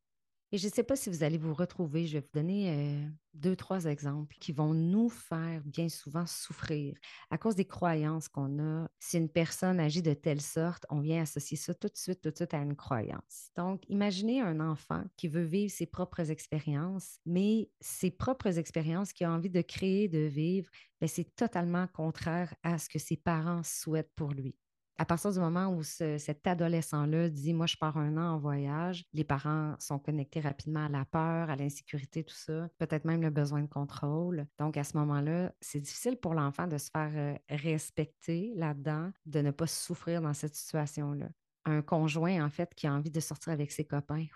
Et 0.51 0.57
je 0.57 0.67
ne 0.67 0.73
sais 0.73 0.83
pas 0.83 0.97
si 0.97 1.11
vous 1.11 1.23
allez 1.23 1.37
vous 1.37 1.53
retrouver. 1.53 2.07
Je 2.07 2.15
vais 2.15 2.21
vous 2.21 2.33
donner 2.33 3.07
deux, 3.35 3.55
trois 3.55 3.85
exemples 3.85 4.35
qui 4.41 4.53
vont 4.53 4.73
nous 4.73 5.11
faire 5.11 5.63
bien 5.65 5.91
souvent 5.91 6.25
souffrir 6.27 6.97
à 7.31 7.37
cause 7.37 7.55
des 7.55 7.67
croyances 7.67 8.29
qu'on 8.29 8.59
a. 8.59 8.89
Si 8.99 9.19
une 9.19 9.29
personne 9.29 9.79
agit 9.79 10.01
de 10.01 10.15
telle 10.15 10.41
sorte, 10.41 10.87
on 10.89 11.01
vient 11.01 11.23
associer 11.23 11.59
ça 11.59 11.75
tout 11.75 11.89
de 11.89 11.97
suite, 11.97 12.23
tout 12.23 12.31
de 12.31 12.37
suite 12.37 12.55
à 12.55 12.63
une 12.63 12.77
croyance. 12.77 13.51
Donc, 13.57 13.83
imaginez 13.89 14.41
un 14.41 14.61
enfant 14.61 15.05
qui 15.19 15.29
veut 15.29 15.45
vivre 15.45 15.71
ses 15.71 15.87
propres 15.87 16.31
expériences, 16.31 17.19
mais 17.27 17.71
ses 17.81 18.11
propres 18.11 18.59
expériences 18.59 19.13
qu'il 19.13 19.27
a 19.27 19.33
envie 19.33 19.51
de 19.51 19.61
créer, 19.61 20.09
de 20.09 20.21
vivre, 20.21 20.71
ben, 21.01 21.09
c'est 21.09 21.37
totalement 21.37 21.87
contraire 21.89 22.55
à 22.63 22.79
ce 22.79 22.89
que 22.89 22.99
ses 22.99 23.17
parents 23.19 23.63
souhaitent 23.65 24.15
pour 24.17 24.33
lui 24.33 24.57
à 24.99 25.05
partir 25.05 25.33
du 25.33 25.39
moment 25.39 25.69
où 25.69 25.83
cet 25.85 26.47
adolescent-là 26.47 27.29
dit 27.29 27.55
Moi, 27.55 27.67
je 27.67 27.77
pars 27.77 27.97
un 27.97 28.17
an 28.17 28.35
en 28.35 28.39
voyage, 28.39 29.05
les 29.13 29.25
parents 29.25 29.75
sont 29.79 29.99
connectés 29.99 30.41
rapidement 30.41 30.87
à 30.87 30.89
la 30.89 31.05
peur, 31.05 31.49
à 31.49 31.57
l'insécurité, 31.57 32.25
tout 32.25 32.35
ça, 32.35 32.69
peut-être 32.79 33.05
même 33.05 33.23
le 33.23 33.31
besoin 33.31 33.63
de 33.63 33.69
contrôle. 33.69 34.47
Donc, 34.59 34.77
à 34.77 34.85
ce 34.85 34.97
moment-là, 34.97 35.53
c'est 35.61 35.81
difficile 35.81 36.17
pour 36.17 36.35
l'enfant 36.35 36.67
de 36.67 36.79
se 36.79 36.91
faire 36.91 37.13
euh, 37.15 37.39
respecter 37.49 38.53
là-dedans, 38.57 39.13
de 39.25 39.41
ne 39.41 39.53
pas 39.53 39.69
souffrir 39.69 40.21
dans 40.21 40.35
cette 40.35 40.57
situation-là. 40.57 41.29
Un 41.65 41.83
conjoint, 41.83 42.45
en 42.45 42.51
fait, 42.51 42.75
qui 42.75 42.87
a 42.87 42.93
envie 42.93 43.11
de 43.11 43.21
sortir 43.21 43.53
avec 43.53 43.71
ses 43.71 43.85
copains, 43.85 44.27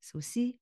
c'est 0.00 0.16
aussi 0.16 0.58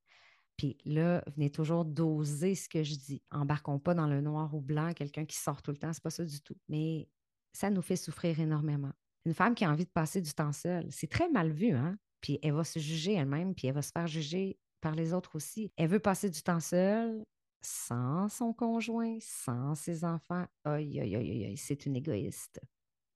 puis 0.57 0.77
là, 0.85 1.25
venez 1.35 1.49
toujours 1.49 1.87
doser 1.87 2.55
ce 2.55 2.69
que 2.69 2.83
je 2.83 2.95
dis. 2.95 3.23
Embarquons 3.31 3.79
pas 3.79 3.95
dans 3.95 4.07
le 4.07 4.21
noir 4.21 4.55
ou 4.55 4.61
blanc, 4.61 4.93
quelqu'un 4.93 5.25
qui 5.25 5.39
sort 5.39 5.63
tout 5.63 5.71
le 5.71 5.79
temps, 5.79 5.91
c'est 5.95 6.03
pas 6.03 6.11
ça 6.11 6.23
du 6.23 6.43
tout. 6.43 6.55
Mais 6.69 7.09
ça 7.55 7.71
nous 7.71 7.81
fait 7.81 7.97
souffrir 7.97 8.39
énormément. 8.39 8.93
Une 9.27 9.35
femme 9.35 9.55
qui 9.55 9.65
a 9.65 9.71
envie 9.71 9.85
de 9.85 9.91
passer 9.91 10.21
du 10.21 10.33
temps 10.33 10.53
seule, 10.53 10.87
c'est 10.91 11.11
très 11.11 11.29
mal 11.29 11.51
vu, 11.51 11.73
hein? 11.73 11.99
Puis 12.21 12.39
elle 12.43 12.53
va 12.53 12.65
se 12.65 12.79
juger 12.79 13.15
elle-même, 13.15 13.55
puis 13.55 13.67
elle 13.67 13.75
va 13.75 13.83
se 13.83 13.93
faire 13.93 14.07
juger 14.07 14.59
par 14.81 14.95
les 14.95 15.13
autres 15.13 15.37
aussi. 15.37 15.73
Elle 15.77 15.89
veut 15.89 16.01
passer 16.01 16.31
du 16.31 16.43
temps 16.43 16.61
seule, 16.61 17.25
sans 17.63 18.29
son 18.29 18.53
conjoint, 18.53 19.19
sans 19.21 19.75
ses 19.75 20.05
enfants, 20.05 20.47
aïe, 20.65 21.01
aïe, 21.01 21.17
aïe, 21.17 21.45
aïe, 21.45 21.57
c'est 21.57 21.87
une 21.87 21.97
égoïste. 21.97 22.61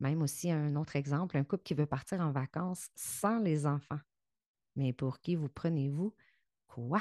Même 0.01 0.23
aussi 0.23 0.51
un 0.51 0.77
autre 0.77 0.97
exemple, 0.97 1.37
un 1.37 1.45
couple 1.45 1.63
qui 1.63 1.75
veut 1.75 1.87
partir 1.87 2.21
en 2.21 2.33
vacances 2.33 2.89
sans 2.95 3.39
les 3.39 3.67
enfants. 3.67 4.01
Mais 4.77 4.93
pour 4.93 5.21
qui 5.21 5.37
vous 5.37 5.49
prenez-vous? 5.49 6.15
Quoi? 6.67 7.01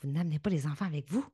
Vous 0.00 0.10
n'amenez 0.10 0.38
pas 0.38 0.50
les 0.50 0.66
enfants 0.66 0.86
avec 0.86 1.10
vous? 1.10 1.26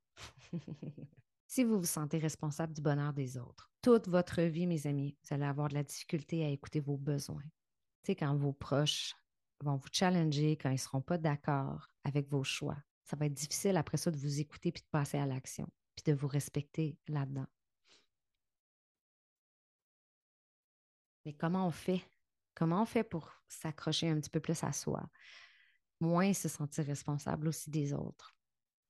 si 1.52 1.64
vous 1.64 1.78
vous 1.78 1.84
sentez 1.84 2.16
responsable 2.16 2.72
du 2.72 2.80
bonheur 2.80 3.12
des 3.12 3.36
autres, 3.36 3.70
toute 3.82 4.08
votre 4.08 4.40
vie, 4.40 4.66
mes 4.66 4.86
amis, 4.86 5.18
vous 5.22 5.34
allez 5.34 5.44
avoir 5.44 5.68
de 5.68 5.74
la 5.74 5.82
difficulté 5.82 6.42
à 6.46 6.48
écouter 6.48 6.80
vos 6.80 6.96
besoins. 6.96 7.42
Tu 7.42 8.06
sais, 8.06 8.16
quand 8.16 8.34
vos 8.34 8.54
proches 8.54 9.14
vont 9.60 9.76
vous 9.76 9.90
challenger, 9.92 10.56
quand 10.56 10.70
ils 10.70 10.74
ne 10.74 10.78
seront 10.78 11.02
pas 11.02 11.18
d'accord 11.18 11.88
avec 12.04 12.26
vos 12.30 12.42
choix, 12.42 12.78
ça 13.04 13.16
va 13.16 13.26
être 13.26 13.34
difficile 13.34 13.76
après 13.76 13.98
ça 13.98 14.10
de 14.10 14.16
vous 14.16 14.40
écouter 14.40 14.72
puis 14.72 14.82
de 14.82 14.88
passer 14.90 15.18
à 15.18 15.26
l'action, 15.26 15.68
puis 15.94 16.10
de 16.10 16.18
vous 16.18 16.26
respecter 16.26 16.96
là-dedans. 17.06 17.48
Mais 21.26 21.34
comment 21.34 21.66
on 21.66 21.70
fait? 21.70 22.00
Comment 22.54 22.80
on 22.80 22.86
fait 22.86 23.04
pour 23.04 23.30
s'accrocher 23.46 24.08
un 24.08 24.18
petit 24.18 24.30
peu 24.30 24.40
plus 24.40 24.64
à 24.64 24.72
soi? 24.72 25.06
Moins 26.00 26.32
se 26.32 26.48
sentir 26.48 26.86
responsable 26.86 27.46
aussi 27.46 27.68
des 27.68 27.92
autres. 27.92 28.34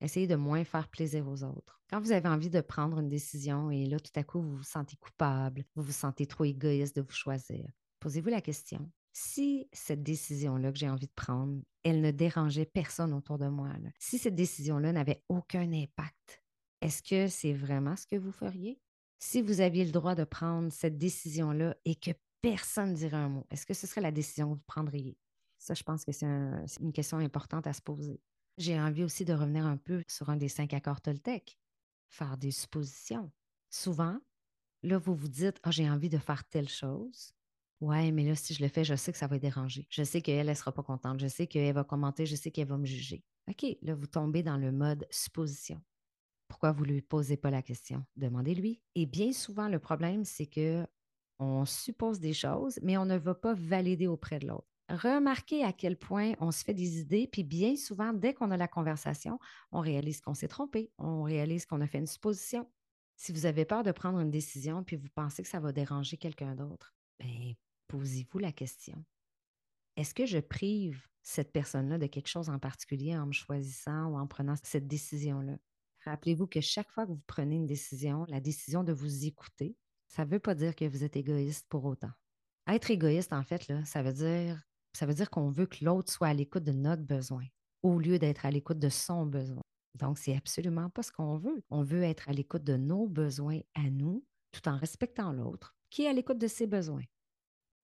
Essayez 0.02 0.26
de 0.26 0.34
moins 0.34 0.64
faire 0.64 0.88
plaisir 0.88 1.28
aux 1.28 1.44
autres. 1.44 1.80
Quand 1.88 2.00
vous 2.00 2.10
avez 2.10 2.28
envie 2.28 2.50
de 2.50 2.60
prendre 2.60 2.98
une 2.98 3.08
décision 3.08 3.70
et 3.70 3.86
là, 3.86 4.00
tout 4.00 4.10
à 4.16 4.24
coup, 4.24 4.42
vous 4.42 4.56
vous 4.56 4.64
sentez 4.64 4.96
coupable, 4.96 5.64
vous 5.76 5.82
vous 5.84 5.92
sentez 5.92 6.26
trop 6.26 6.44
égoïste 6.44 6.96
de 6.96 7.02
vous 7.02 7.12
choisir, 7.12 7.64
posez-vous 8.00 8.28
la 8.28 8.40
question. 8.40 8.90
Si 9.12 9.68
cette 9.72 10.02
décision-là 10.02 10.72
que 10.72 10.78
j'ai 10.78 10.88
envie 10.88 11.06
de 11.06 11.12
prendre, 11.14 11.62
elle 11.84 12.00
ne 12.00 12.10
dérangeait 12.10 12.66
personne 12.66 13.12
autour 13.12 13.38
de 13.38 13.46
moi, 13.46 13.68
si 14.00 14.18
cette 14.18 14.34
décision-là 14.34 14.92
n'avait 14.92 15.22
aucun 15.28 15.72
impact, 15.72 16.42
est-ce 16.80 17.02
que 17.02 17.28
c'est 17.28 17.52
vraiment 17.52 17.94
ce 17.94 18.06
que 18.06 18.16
vous 18.16 18.32
feriez? 18.32 18.80
Si 19.20 19.40
vous 19.40 19.60
aviez 19.60 19.84
le 19.84 19.92
droit 19.92 20.16
de 20.16 20.24
prendre 20.24 20.72
cette 20.72 20.98
décision-là 20.98 21.76
et 21.84 21.94
que 21.94 22.10
personne 22.40 22.90
ne 22.90 22.96
dirait 22.96 23.18
un 23.18 23.28
mot, 23.28 23.46
est-ce 23.50 23.66
que 23.66 23.74
ce 23.74 23.86
serait 23.86 24.00
la 24.00 24.10
décision 24.10 24.48
que 24.50 24.54
vous 24.54 24.64
prendriez? 24.66 25.16
Ça, 25.58 25.74
je 25.74 25.84
pense 25.84 26.04
que 26.04 26.10
c'est 26.10 26.26
une 26.26 26.92
question 26.92 27.18
importante 27.18 27.68
à 27.68 27.72
se 27.72 27.82
poser. 27.82 28.20
J'ai 28.58 28.78
envie 28.78 29.04
aussi 29.04 29.24
de 29.24 29.32
revenir 29.32 29.66
un 29.66 29.76
peu 29.76 30.02
sur 30.08 30.28
un 30.30 30.36
des 30.36 30.48
cinq 30.48 30.74
accords 30.74 31.00
Toltec, 31.00 31.58
faire 32.08 32.36
des 32.36 32.50
suppositions. 32.50 33.30
Souvent, 33.70 34.18
là, 34.82 34.98
vous 34.98 35.14
vous 35.14 35.28
dites, 35.28 35.58
ah, 35.62 35.70
j'ai 35.70 35.88
envie 35.88 36.10
de 36.10 36.18
faire 36.18 36.44
telle 36.44 36.68
chose. 36.68 37.32
Ouais, 37.80 38.12
mais 38.12 38.24
là, 38.24 38.36
si 38.36 38.54
je 38.54 38.62
le 38.62 38.68
fais, 38.68 38.84
je 38.84 38.94
sais 38.94 39.10
que 39.10 39.18
ça 39.18 39.26
va 39.26 39.38
déranger. 39.38 39.86
Je 39.90 40.04
sais 40.04 40.20
qu'elle, 40.20 40.38
elle 40.38 40.48
ne 40.48 40.54
sera 40.54 40.72
pas 40.72 40.82
contente. 40.82 41.18
Je 41.18 41.26
sais 41.26 41.46
qu'elle 41.46 41.74
va 41.74 41.82
commenter. 41.82 42.26
Je 42.26 42.36
sais 42.36 42.50
qu'elle 42.50 42.68
va 42.68 42.78
me 42.78 42.86
juger. 42.86 43.24
OK, 43.48 43.66
là, 43.82 43.94
vous 43.94 44.06
tombez 44.06 44.42
dans 44.42 44.56
le 44.56 44.70
mode 44.70 45.06
supposition. 45.10 45.82
Pourquoi 46.46 46.70
vous 46.72 46.84
ne 46.84 46.92
lui 46.92 47.02
posez 47.02 47.36
pas 47.36 47.50
la 47.50 47.62
question? 47.62 48.04
Demandez-lui. 48.16 48.82
Et 48.94 49.06
bien 49.06 49.32
souvent, 49.32 49.68
le 49.68 49.78
problème, 49.78 50.24
c'est 50.24 50.46
que 50.46 50.86
on 51.38 51.64
suppose 51.64 52.20
des 52.20 52.34
choses, 52.34 52.78
mais 52.82 52.96
on 52.98 53.04
ne 53.04 53.16
va 53.16 53.34
pas 53.34 53.54
valider 53.54 54.06
auprès 54.06 54.38
de 54.38 54.46
l'autre. 54.46 54.71
Remarquez 54.92 55.64
à 55.64 55.72
quel 55.72 55.96
point 55.96 56.34
on 56.38 56.50
se 56.50 56.62
fait 56.62 56.74
des 56.74 57.00
idées, 57.00 57.26
puis 57.26 57.44
bien 57.44 57.76
souvent, 57.76 58.12
dès 58.12 58.34
qu'on 58.34 58.50
a 58.50 58.58
la 58.58 58.68
conversation, 58.68 59.38
on 59.70 59.80
réalise 59.80 60.20
qu'on 60.20 60.34
s'est 60.34 60.48
trompé, 60.48 60.92
on 60.98 61.22
réalise 61.22 61.64
qu'on 61.64 61.80
a 61.80 61.86
fait 61.86 61.96
une 61.96 62.06
supposition. 62.06 62.70
Si 63.16 63.32
vous 63.32 63.46
avez 63.46 63.64
peur 63.64 63.84
de 63.84 63.90
prendre 63.90 64.20
une 64.20 64.30
décision, 64.30 64.84
puis 64.84 64.96
vous 64.96 65.08
pensez 65.14 65.42
que 65.42 65.48
ça 65.48 65.60
va 65.60 65.72
déranger 65.72 66.18
quelqu'un 66.18 66.54
d'autre, 66.54 66.94
bien, 67.18 67.54
posez-vous 67.88 68.38
la 68.38 68.52
question. 68.52 69.02
Est-ce 69.96 70.12
que 70.12 70.26
je 70.26 70.38
prive 70.38 71.08
cette 71.22 71.52
personne-là 71.52 71.96
de 71.96 72.06
quelque 72.06 72.28
chose 72.28 72.50
en 72.50 72.58
particulier 72.58 73.16
en 73.16 73.24
me 73.24 73.32
choisissant 73.32 74.08
ou 74.08 74.18
en 74.18 74.26
prenant 74.26 74.56
cette 74.62 74.88
décision-là? 74.88 75.56
Rappelez-vous 76.04 76.48
que 76.48 76.60
chaque 76.60 76.90
fois 76.90 77.06
que 77.06 77.12
vous 77.12 77.22
prenez 77.26 77.56
une 77.56 77.66
décision, 77.66 78.26
la 78.28 78.40
décision 78.40 78.84
de 78.84 78.92
vous 78.92 79.24
écouter, 79.24 79.74
ça 80.06 80.26
ne 80.26 80.30
veut 80.30 80.38
pas 80.38 80.54
dire 80.54 80.76
que 80.76 80.84
vous 80.84 81.02
êtes 81.02 81.16
égoïste 81.16 81.66
pour 81.70 81.86
autant. 81.86 82.10
Être 82.66 82.90
égoïste, 82.90 83.32
en 83.32 83.42
fait, 83.42 83.68
là, 83.68 83.82
ça 83.86 84.02
veut 84.02 84.12
dire 84.12 84.62
ça 84.92 85.06
veut 85.06 85.14
dire 85.14 85.30
qu'on 85.30 85.50
veut 85.50 85.66
que 85.66 85.84
l'autre 85.84 86.12
soit 86.12 86.28
à 86.28 86.34
l'écoute 86.34 86.64
de 86.64 86.72
notre 86.72 87.02
besoin 87.02 87.44
au 87.82 87.98
lieu 87.98 88.18
d'être 88.18 88.46
à 88.46 88.50
l'écoute 88.50 88.78
de 88.78 88.88
son 88.88 89.26
besoin. 89.26 89.62
Donc, 89.94 90.18
c'est 90.18 90.36
absolument 90.36 90.88
pas 90.88 91.02
ce 91.02 91.12
qu'on 91.12 91.36
veut. 91.36 91.62
On 91.70 91.82
veut 91.82 92.02
être 92.02 92.28
à 92.28 92.32
l'écoute 92.32 92.64
de 92.64 92.76
nos 92.76 93.06
besoins 93.06 93.60
à 93.74 93.90
nous, 93.90 94.24
tout 94.52 94.66
en 94.68 94.76
respectant 94.76 95.32
l'autre, 95.32 95.74
qui 95.90 96.04
est 96.04 96.08
à 96.08 96.12
l'écoute 96.12 96.38
de 96.38 96.46
ses 96.46 96.66
besoins. 96.66 97.04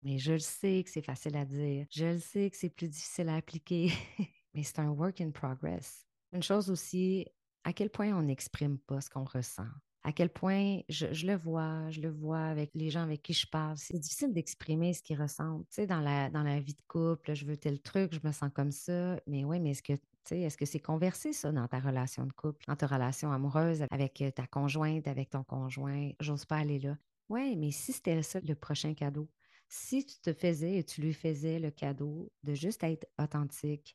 Mais 0.03 0.19
je 0.19 0.33
le 0.33 0.39
sais 0.39 0.83
que 0.85 0.91
c'est 0.91 1.03
facile 1.03 1.37
à 1.37 1.45
dire, 1.45 1.87
je 1.91 2.05
le 2.05 2.19
sais 2.19 2.49
que 2.51 2.57
c'est 2.57 2.71
plus 2.71 2.89
difficile 2.89 3.29
à 3.29 3.37
appliquer, 3.37 3.91
mais 4.55 4.63
c'est 4.63 4.79
un 4.79 4.91
work 4.91 5.21
in 5.21 5.31
progress. 5.31 6.07
Une 6.33 6.43
chose 6.43 6.71
aussi, 6.71 7.27
à 7.65 7.73
quel 7.73 7.91
point 7.91 8.13
on 8.17 8.23
n'exprime 8.23 8.79
pas 8.79 9.01
ce 9.01 9.11
qu'on 9.11 9.25
ressent 9.25 9.67
à 10.09 10.13
quel 10.13 10.31
point 10.31 10.81
je, 10.89 11.27
le 11.27 11.37
vois, 11.37 11.91
je 11.91 12.01
le 12.01 12.09
vois 12.09 12.41
avec 12.41 12.71
les 12.75 12.89
gens 12.89 13.03
avec 13.03 13.21
qui 13.21 13.35
je 13.35 13.47
parle. 13.47 13.77
C'est 13.77 13.99
difficile 13.99 14.33
d'exprimer 14.33 14.95
ce 14.95 15.03
qu'ils 15.03 15.21
ressentent. 15.21 15.69
Tu 15.69 15.75
sais, 15.83 15.87
dans 15.87 16.01
la, 16.01 16.31
dans 16.31 16.43
la 16.43 16.61
vie 16.61 16.73
de 16.73 16.81
couple, 16.89 17.35
je 17.35 17.45
veux 17.45 17.59
tel 17.59 17.79
truc, 17.79 18.15
je 18.15 18.27
me 18.27 18.33
sens 18.33 18.51
comme 18.55 18.73
ça. 18.73 19.21
Mais 19.27 19.45
oui, 19.45 19.61
mais 19.61 19.73
est-ce 19.73 19.83
que 19.83 19.93
est-ce 20.31 20.57
que 20.57 20.65
c'est 20.65 20.81
conversé, 20.81 21.35
ça, 21.35 21.53
dans 21.53 21.69
ta 21.69 21.79
relation 21.79 22.25
de 22.25 22.33
couple, 22.33 22.65
dans 22.67 22.77
ta 22.77 22.87
relation 22.87 23.33
amoureuse 23.33 23.85
avec 23.91 24.23
euh, 24.23 24.31
ta 24.31 24.47
conjointe, 24.47 25.07
avec 25.09 25.29
ton 25.29 25.45
conjoint? 25.45 26.11
J'ose 26.21 26.47
pas 26.47 26.57
aller 26.57 26.79
là. 26.79 26.97
Oui, 27.29 27.55
mais 27.57 27.71
si 27.71 27.93
c'était 27.93 28.23
ça 28.23 28.41
le 28.41 28.55
prochain 28.55 28.95
cadeau, 28.95 29.29
si 29.69 30.07
tu 30.07 30.19
te 30.21 30.33
faisais 30.33 30.79
et 30.79 30.85
tu 30.85 31.03
lui 31.03 31.13
faisais 31.13 31.59
le 31.59 31.71
cadeau 31.71 32.33
de 32.45 32.55
juste 32.55 32.83
être 32.83 33.07
authentique, 33.19 33.95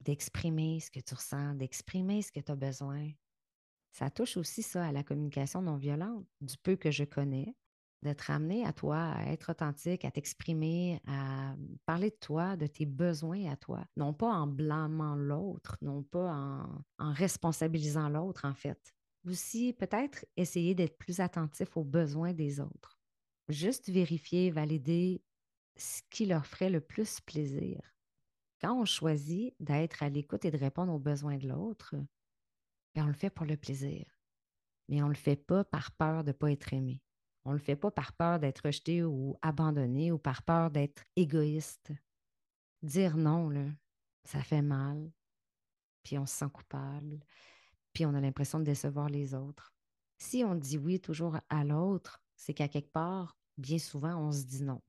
d'exprimer 0.00 0.80
ce 0.80 0.90
que 0.90 1.00
tu 1.00 1.14
ressens, 1.14 1.54
d'exprimer 1.56 2.22
ce 2.22 2.32
que 2.32 2.40
tu 2.40 2.52
as 2.52 2.56
besoin, 2.56 3.10
ça 3.92 4.10
touche 4.10 4.36
aussi 4.36 4.62
ça 4.62 4.86
à 4.86 4.92
la 4.92 5.02
communication 5.02 5.62
non 5.62 5.76
violente, 5.76 6.26
du 6.40 6.56
peu 6.58 6.76
que 6.76 6.90
je 6.90 7.04
connais, 7.04 7.54
de 8.02 8.12
te 8.12 8.24
ramener 8.24 8.64
à 8.64 8.72
toi, 8.72 9.12
à 9.12 9.26
être 9.26 9.50
authentique, 9.50 10.04
à 10.04 10.10
t'exprimer, 10.10 11.00
à 11.06 11.54
parler 11.84 12.10
de 12.10 12.16
toi, 12.20 12.56
de 12.56 12.66
tes 12.66 12.86
besoins 12.86 13.50
à 13.50 13.56
toi, 13.56 13.84
non 13.96 14.14
pas 14.14 14.32
en 14.32 14.46
blâmant 14.46 15.16
l'autre, 15.16 15.76
non 15.82 16.02
pas 16.02 16.66
en, 16.98 17.12
responsabilisant 17.12 18.08
l'autre 18.08 18.46
en 18.46 18.54
fait. 18.54 18.94
Aussi, 19.26 19.74
peut-être 19.74 20.24
essayer 20.36 20.74
d'être 20.74 20.96
plus 20.96 21.20
attentif 21.20 21.76
aux 21.76 21.84
besoins 21.84 22.32
des 22.32 22.58
autres. 22.58 22.98
Juste 23.48 23.90
vérifier, 23.90 24.50
valider 24.50 25.22
ce 25.76 26.00
qui 26.10 26.24
leur 26.24 26.46
ferait 26.46 26.70
le 26.70 26.80
plus 26.80 27.20
plaisir. 27.20 27.80
Quand 28.62 28.80
on 28.80 28.84
choisit 28.86 29.54
d'être 29.60 30.02
à 30.02 30.08
l'écoute 30.08 30.44
et 30.44 30.50
de 30.50 30.56
répondre 30.56 30.92
aux 30.92 30.98
besoins 30.98 31.36
de 31.36 31.48
l'autre, 31.48 31.94
on 32.96 33.06
le 33.06 33.12
fait 33.12 33.30
pour 33.30 33.46
le 33.46 33.56
plaisir. 33.56 34.04
Mais 34.88 35.02
on 35.02 35.06
ne 35.06 35.12
le 35.12 35.16
fait 35.16 35.36
pas 35.36 35.64
par 35.64 35.92
peur 35.92 36.24
de 36.24 36.30
ne 36.30 36.32
pas 36.32 36.50
être 36.50 36.72
aimé. 36.72 37.02
On 37.44 37.50
ne 37.50 37.56
le 37.56 37.62
fait 37.62 37.76
pas 37.76 37.90
par 37.90 38.12
peur 38.12 38.38
d'être 38.38 38.66
rejeté 38.66 39.02
ou 39.04 39.36
abandonné 39.40 40.12
ou 40.12 40.18
par 40.18 40.42
peur 40.42 40.70
d'être 40.70 41.04
égoïste. 41.16 41.92
Dire 42.82 43.16
non, 43.16 43.48
là, 43.48 43.66
ça 44.24 44.42
fait 44.42 44.62
mal, 44.62 45.10
puis 46.02 46.18
on 46.18 46.26
se 46.26 46.34
sent 46.34 46.50
coupable, 46.52 47.20
puis 47.92 48.04
on 48.06 48.14
a 48.14 48.20
l'impression 48.20 48.58
de 48.58 48.64
décevoir 48.64 49.08
les 49.08 49.34
autres. 49.34 49.74
Si 50.18 50.44
on 50.44 50.54
dit 50.54 50.78
oui 50.78 51.00
toujours 51.00 51.38
à 51.48 51.64
l'autre, 51.64 52.22
c'est 52.36 52.54
qu'à 52.54 52.68
quelque 52.68 52.92
part, 52.92 53.38
bien 53.56 53.78
souvent, 53.78 54.16
on 54.16 54.32
se 54.32 54.44
dit 54.44 54.62
non. 54.62 54.82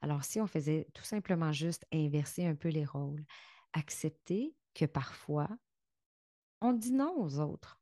Alors, 0.00 0.24
si 0.24 0.40
on 0.40 0.46
faisait 0.46 0.88
tout 0.94 1.04
simplement 1.04 1.52
juste 1.52 1.86
inverser 1.92 2.44
un 2.46 2.56
peu 2.56 2.68
les 2.68 2.84
rôles, 2.84 3.24
accepter 3.72 4.54
que 4.74 4.84
parfois, 4.84 5.48
on 6.62 6.72
dit 6.72 6.92
non 6.92 7.14
aux 7.20 7.38
autres. 7.40 7.80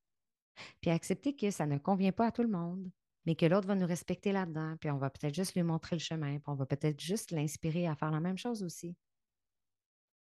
Puis 0.81 0.91
accepter 0.91 1.37
que 1.37 1.51
ça 1.51 1.67
ne 1.67 1.79
convient 1.79 2.13
pas 2.13 2.27
à 2.27 2.33
tout 2.33 2.43
le 2.43 2.49
monde, 2.49 2.91
mais 3.27 3.35
que 3.35 3.47
l'autre 3.47 3.67
va 3.67 3.75
nous 3.75 3.87
respecter 3.87 4.33
là-dedans, 4.33 4.77
puis 4.79 4.91
on 4.91 4.99
va 4.99 5.11
peut-être 5.11 5.35
juste 5.35 5.55
lui 5.55 5.63
montrer 5.63 5.97
le 5.97 6.01
chemin, 6.01 6.39
puis 6.39 6.49
on 6.49 6.55
va 6.55 6.67
peut-être 6.67 7.01
juste 7.01 7.31
l'inspirer 7.31 7.87
à 7.87 7.95
faire 7.95 8.11
la 8.11 8.21
même 8.21 8.39
chose 8.39 8.63
aussi. 8.63 8.97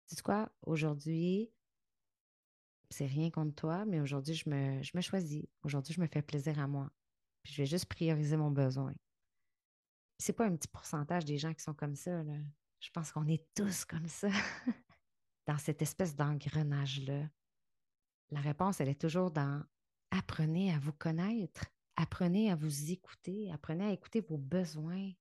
Sais 0.07 0.21
quoi? 0.21 0.51
Aujourd'hui, 0.63 1.49
c'est 2.89 3.05
rien 3.05 3.29
contre 3.29 3.55
toi, 3.55 3.85
mais 3.85 4.01
aujourd'hui, 4.01 4.33
je 4.35 4.49
me, 4.49 4.83
je 4.83 4.99
choisis. 4.99 5.45
Aujourd'hui, 5.63 5.93
je 5.93 6.01
me 6.01 6.07
fais 6.07 6.21
plaisir 6.21 6.59
à 6.59 6.67
moi. 6.67 6.91
Puis 7.43 7.53
je 7.53 7.61
vais 7.61 7.65
juste 7.65 7.85
prioriser 7.85 8.35
mon 8.35 8.51
besoin. 8.51 8.93
C'est 10.19 10.33
pas 10.33 10.45
un 10.45 10.55
petit 10.55 10.67
pourcentage 10.67 11.25
des 11.25 11.37
gens 11.37 11.53
qui 11.53 11.63
sont 11.63 11.73
comme 11.73 11.95
ça. 11.95 12.23
Je 12.79 12.89
pense 12.91 13.11
qu'on 13.11 13.27
est 13.27 13.45
tous 13.55 13.85
comme 13.85 14.07
ça, 14.07 14.29
dans 15.47 15.57
cette 15.57 15.81
espèce 15.81 16.15
d'engrenage-là. 16.15 17.29
La 18.31 18.39
réponse, 18.39 18.79
elle 18.79 18.89
est 18.89 18.99
toujours 18.99 19.31
dans 19.31 19.63
apprenez 20.11 20.73
à 20.73 20.79
vous 20.79 20.93
connaître, 20.93 21.65
apprenez 21.95 22.51
à 22.51 22.55
vous 22.55 22.91
écouter, 22.91 23.51
apprenez 23.51 23.85
à 23.85 23.91
écouter 23.91 24.21
vos 24.21 24.37
besoins. 24.37 25.11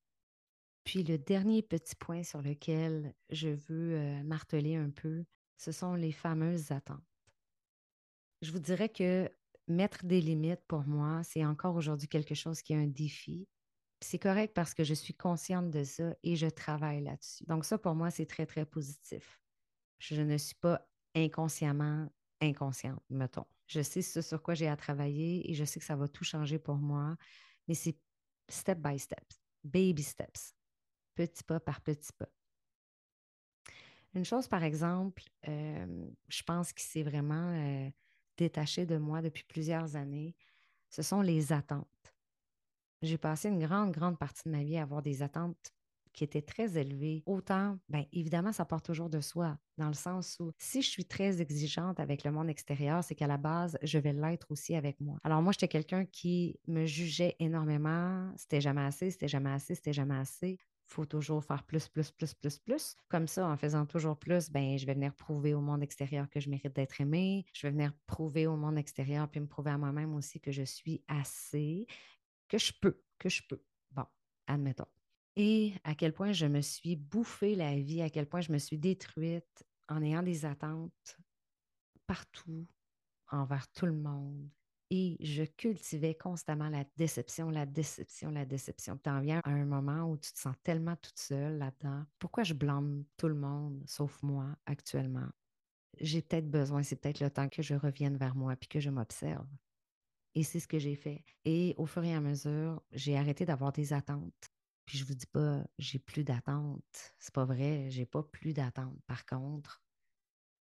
Puis 0.84 1.02
le 1.02 1.18
dernier 1.18 1.62
petit 1.62 1.94
point 1.94 2.22
sur 2.22 2.40
lequel 2.42 3.14
je 3.30 3.48
veux 3.48 3.96
euh, 3.96 4.22
marteler 4.22 4.76
un 4.76 4.90
peu, 4.90 5.24
ce 5.56 5.72
sont 5.72 5.94
les 5.94 6.12
fameuses 6.12 6.72
attentes. 6.72 7.04
Je 8.42 8.50
vous 8.52 8.58
dirais 8.58 8.88
que 8.88 9.30
mettre 9.68 10.04
des 10.04 10.20
limites 10.20 10.64
pour 10.66 10.86
moi, 10.86 11.22
c'est 11.22 11.44
encore 11.44 11.76
aujourd'hui 11.76 12.08
quelque 12.08 12.34
chose 12.34 12.62
qui 12.62 12.72
est 12.72 12.82
un 12.82 12.86
défi. 12.86 13.46
C'est 14.00 14.18
correct 14.18 14.54
parce 14.54 14.72
que 14.72 14.82
je 14.82 14.94
suis 14.94 15.14
consciente 15.14 15.70
de 15.70 15.84
ça 15.84 16.14
et 16.22 16.36
je 16.36 16.46
travaille 16.46 17.02
là-dessus. 17.02 17.44
Donc 17.46 17.64
ça, 17.66 17.76
pour 17.76 17.94
moi, 17.94 18.10
c'est 18.10 18.24
très, 18.24 18.46
très 18.46 18.64
positif. 18.64 19.40
Je 19.98 20.22
ne 20.22 20.38
suis 20.38 20.54
pas 20.54 20.88
inconsciemment 21.14 22.08
inconsciente, 22.40 23.02
mettons. 23.11 23.47
Je 23.66 23.80
sais 23.82 24.02
ce 24.02 24.23
sur 24.23 24.42
quoi 24.42 24.54
j'ai 24.54 24.68
à 24.68 24.76
travailler 24.76 25.50
et 25.50 25.54
je 25.54 25.64
sais 25.64 25.78
que 25.78 25.87
ça 25.87 25.97
va 25.97 26.09
tout 26.09 26.25
changer 26.25 26.59
pour 26.59 26.76
moi, 26.76 27.16
mais 27.68 27.75
c'est 27.75 27.97
step 28.49 28.78
by 28.78 28.99
step, 28.99 29.25
baby 29.64 30.02
steps, 30.02 30.54
petit 31.14 31.44
pas 31.44 31.61
par 31.61 31.80
petit 31.80 32.12
pas. 32.12 32.28
Une 34.14 34.25
chose, 34.25 34.49
par 34.49 34.64
exemple, 34.64 35.23
euh, 35.47 36.11
je 36.28 36.42
pense 36.42 36.73
qu'il 36.73 36.88
s'est 36.88 37.04
vraiment 37.04 37.52
euh, 37.52 37.90
détaché 38.37 38.87
de 38.87 38.97
moi 38.97 39.23
depuis 39.23 39.44
plusieurs 39.44 39.94
années, 39.94 40.35
ce 40.88 41.02
sont 41.02 41.20
les 41.20 41.52
attentes. 41.52 41.87
J'ai 43.02 43.18
passé 43.18 43.49
une 43.49 43.61
grande, 43.61 43.92
grande 43.92 44.18
partie 44.18 44.42
de 44.47 44.50
ma 44.50 44.64
vie 44.64 44.76
à 44.76 44.82
avoir 44.82 45.00
des 45.00 45.23
attentes 45.23 45.73
qui 46.12 46.24
étaient 46.24 46.42
très 46.42 46.78
élevées. 46.78 47.22
Autant, 47.26 47.78
bien 47.88 48.04
évidemment, 48.12 48.52
ça 48.52 48.64
part 48.64 48.82
toujours 48.82 49.10
de 49.10 49.20
soi, 49.20 49.58
dans 49.78 49.88
le 49.88 49.94
sens 49.94 50.36
où 50.40 50.52
si 50.58 50.82
je 50.82 50.88
suis 50.88 51.04
très 51.04 51.40
exigeante 51.40 52.00
avec 52.00 52.24
le 52.24 52.32
monde 52.32 52.50
extérieur, 52.50 53.02
c'est 53.04 53.14
qu'à 53.14 53.26
la 53.26 53.36
base, 53.36 53.78
je 53.82 53.98
vais 53.98 54.12
l'être 54.12 54.50
aussi 54.50 54.74
avec 54.74 55.00
moi. 55.00 55.18
Alors 55.24 55.42
moi, 55.42 55.52
j'étais 55.52 55.68
quelqu'un 55.68 56.04
qui 56.04 56.58
me 56.66 56.86
jugeait 56.86 57.36
énormément. 57.38 58.32
C'était 58.36 58.60
jamais 58.60 58.82
assez, 58.82 59.10
c'était 59.10 59.28
jamais 59.28 59.50
assez, 59.50 59.74
c'était 59.74 59.92
jamais 59.92 60.16
assez 60.16 60.58
faut 60.90 61.06
toujours 61.06 61.44
faire 61.44 61.62
plus, 61.64 61.88
plus, 61.88 62.10
plus, 62.10 62.34
plus, 62.34 62.58
plus. 62.58 62.96
Comme 63.08 63.26
ça, 63.28 63.46
en 63.46 63.56
faisant 63.56 63.86
toujours 63.86 64.18
plus, 64.18 64.50
ben, 64.50 64.76
je 64.76 64.86
vais 64.86 64.94
venir 64.94 65.14
prouver 65.14 65.54
au 65.54 65.60
monde 65.60 65.82
extérieur 65.82 66.28
que 66.28 66.40
je 66.40 66.50
mérite 66.50 66.74
d'être 66.74 67.00
aimée. 67.00 67.44
Je 67.52 67.66
vais 67.66 67.70
venir 67.70 67.92
prouver 68.06 68.46
au 68.46 68.56
monde 68.56 68.76
extérieur 68.76 69.28
puis 69.28 69.40
me 69.40 69.46
prouver 69.46 69.70
à 69.70 69.78
moi-même 69.78 70.14
aussi 70.14 70.40
que 70.40 70.50
je 70.50 70.62
suis 70.62 71.02
assez, 71.08 71.86
que 72.48 72.58
je 72.58 72.72
peux, 72.80 73.00
que 73.18 73.28
je 73.28 73.42
peux. 73.48 73.62
Bon, 73.92 74.04
admettons. 74.46 74.88
Et 75.42 75.73
à 75.85 75.94
quel 75.94 76.12
point 76.12 76.32
je 76.32 76.44
me 76.44 76.61
suis 76.61 76.97
bouffé 76.97 77.54
la 77.54 77.75
vie, 77.75 78.02
à 78.02 78.11
quel 78.11 78.28
point 78.28 78.42
je 78.42 78.52
me 78.52 78.59
suis 78.59 78.76
détruite 78.76 79.64
en 79.88 80.02
ayant 80.02 80.23
des 80.23 80.44
attentes 80.44 81.16
partout, 82.06 82.68
envers 83.30 83.66
tout 83.73 83.87
le 83.87 83.94
monde, 83.94 84.50
et 84.90 85.16
je 85.18 85.44
cultivais 85.44 86.14
constamment 86.14 86.68
la 86.68 86.85
déception, 86.99 87.49
la 87.49 87.64
déception, 87.64 88.30
la 88.30 88.44
déception. 88.44 88.99
Tu 89.02 89.09
en 89.09 89.23
viens 89.23 89.40
à 89.44 89.49
un 89.49 89.64
moment 89.64 90.11
où 90.11 90.18
tu 90.18 90.30
te 90.30 90.38
sens 90.38 90.54
tellement 90.62 90.97
toute 90.97 91.18
seule 91.18 91.56
là-dedans. 91.56 92.04
Pourquoi 92.18 92.44
je 92.44 92.52
blâme 92.52 93.06
tout 93.16 93.28
le 93.28 93.35
monde 93.35 93.82
sauf 93.87 94.23
moi 94.23 94.44
actuellement? 94.66 95.30
J'ai 96.02 96.20
peut-être 96.20 96.50
besoin, 96.50 96.82
c'est 96.82 96.97
peut-être 96.97 97.20
le 97.20 97.30
temps 97.30 97.49
que 97.49 97.62
je 97.62 97.75
revienne 97.75 98.18
vers 98.18 98.37
moi 98.37 98.56
puis 98.56 98.68
que 98.68 98.80
je 98.80 98.90
m'observe. 98.90 99.49
Et 100.35 100.42
c'est 100.42 100.61
ce 100.61 100.68
que 100.68 100.78
j'ai 100.78 100.97
fait. 100.97 101.25
Et 101.47 101.75
au 101.78 101.87
fur 101.87 102.04
et 102.04 102.14
à 102.14 102.20
mesure, 102.20 102.82
j'ai 102.92 103.16
arrêté 103.16 103.47
d'avoir 103.47 103.73
des 103.73 103.94
attentes. 103.94 104.50
Puis 104.90 104.99
je 104.99 105.04
vous 105.04 105.14
dis 105.14 105.26
pas, 105.26 105.62
j'ai 105.78 106.00
plus 106.00 106.25
d'attentes. 106.25 107.14
C'est 107.20 107.32
pas 107.32 107.44
vrai, 107.44 107.87
j'ai 107.90 108.06
pas 108.06 108.25
plus 108.25 108.52
d'attentes. 108.52 108.99
Par 109.06 109.25
contre, 109.25 109.80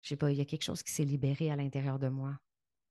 j'ai 0.00 0.16
pas, 0.16 0.32
il 0.32 0.38
y 0.38 0.40
a 0.40 0.46
quelque 0.46 0.62
chose 0.62 0.82
qui 0.82 0.90
s'est 0.90 1.04
libéré 1.04 1.50
à 1.50 1.56
l'intérieur 1.56 1.99
de 1.99 2.08
moi 2.08 2.40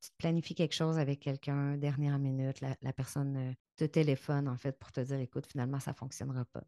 tu 0.06 0.12
planifies 0.20 0.54
quelque 0.54 0.76
chose 0.76 1.00
avec 1.00 1.20
quelqu'un, 1.20 1.78
dernière 1.78 2.20
minute, 2.20 2.62
la, 2.62 2.94
personne 2.94 3.56
te 3.76 3.86
téléphone 3.86 4.48
en 4.48 4.56
fait 4.56 4.78
pour 4.78 4.92
te 4.92 5.00
dire 5.00 5.18
écoute, 5.18 5.48
finalement, 5.48 5.80
ça 5.80 5.94
ne 5.94 5.96
fonctionnera 5.96 6.46
pas. 6.46 6.64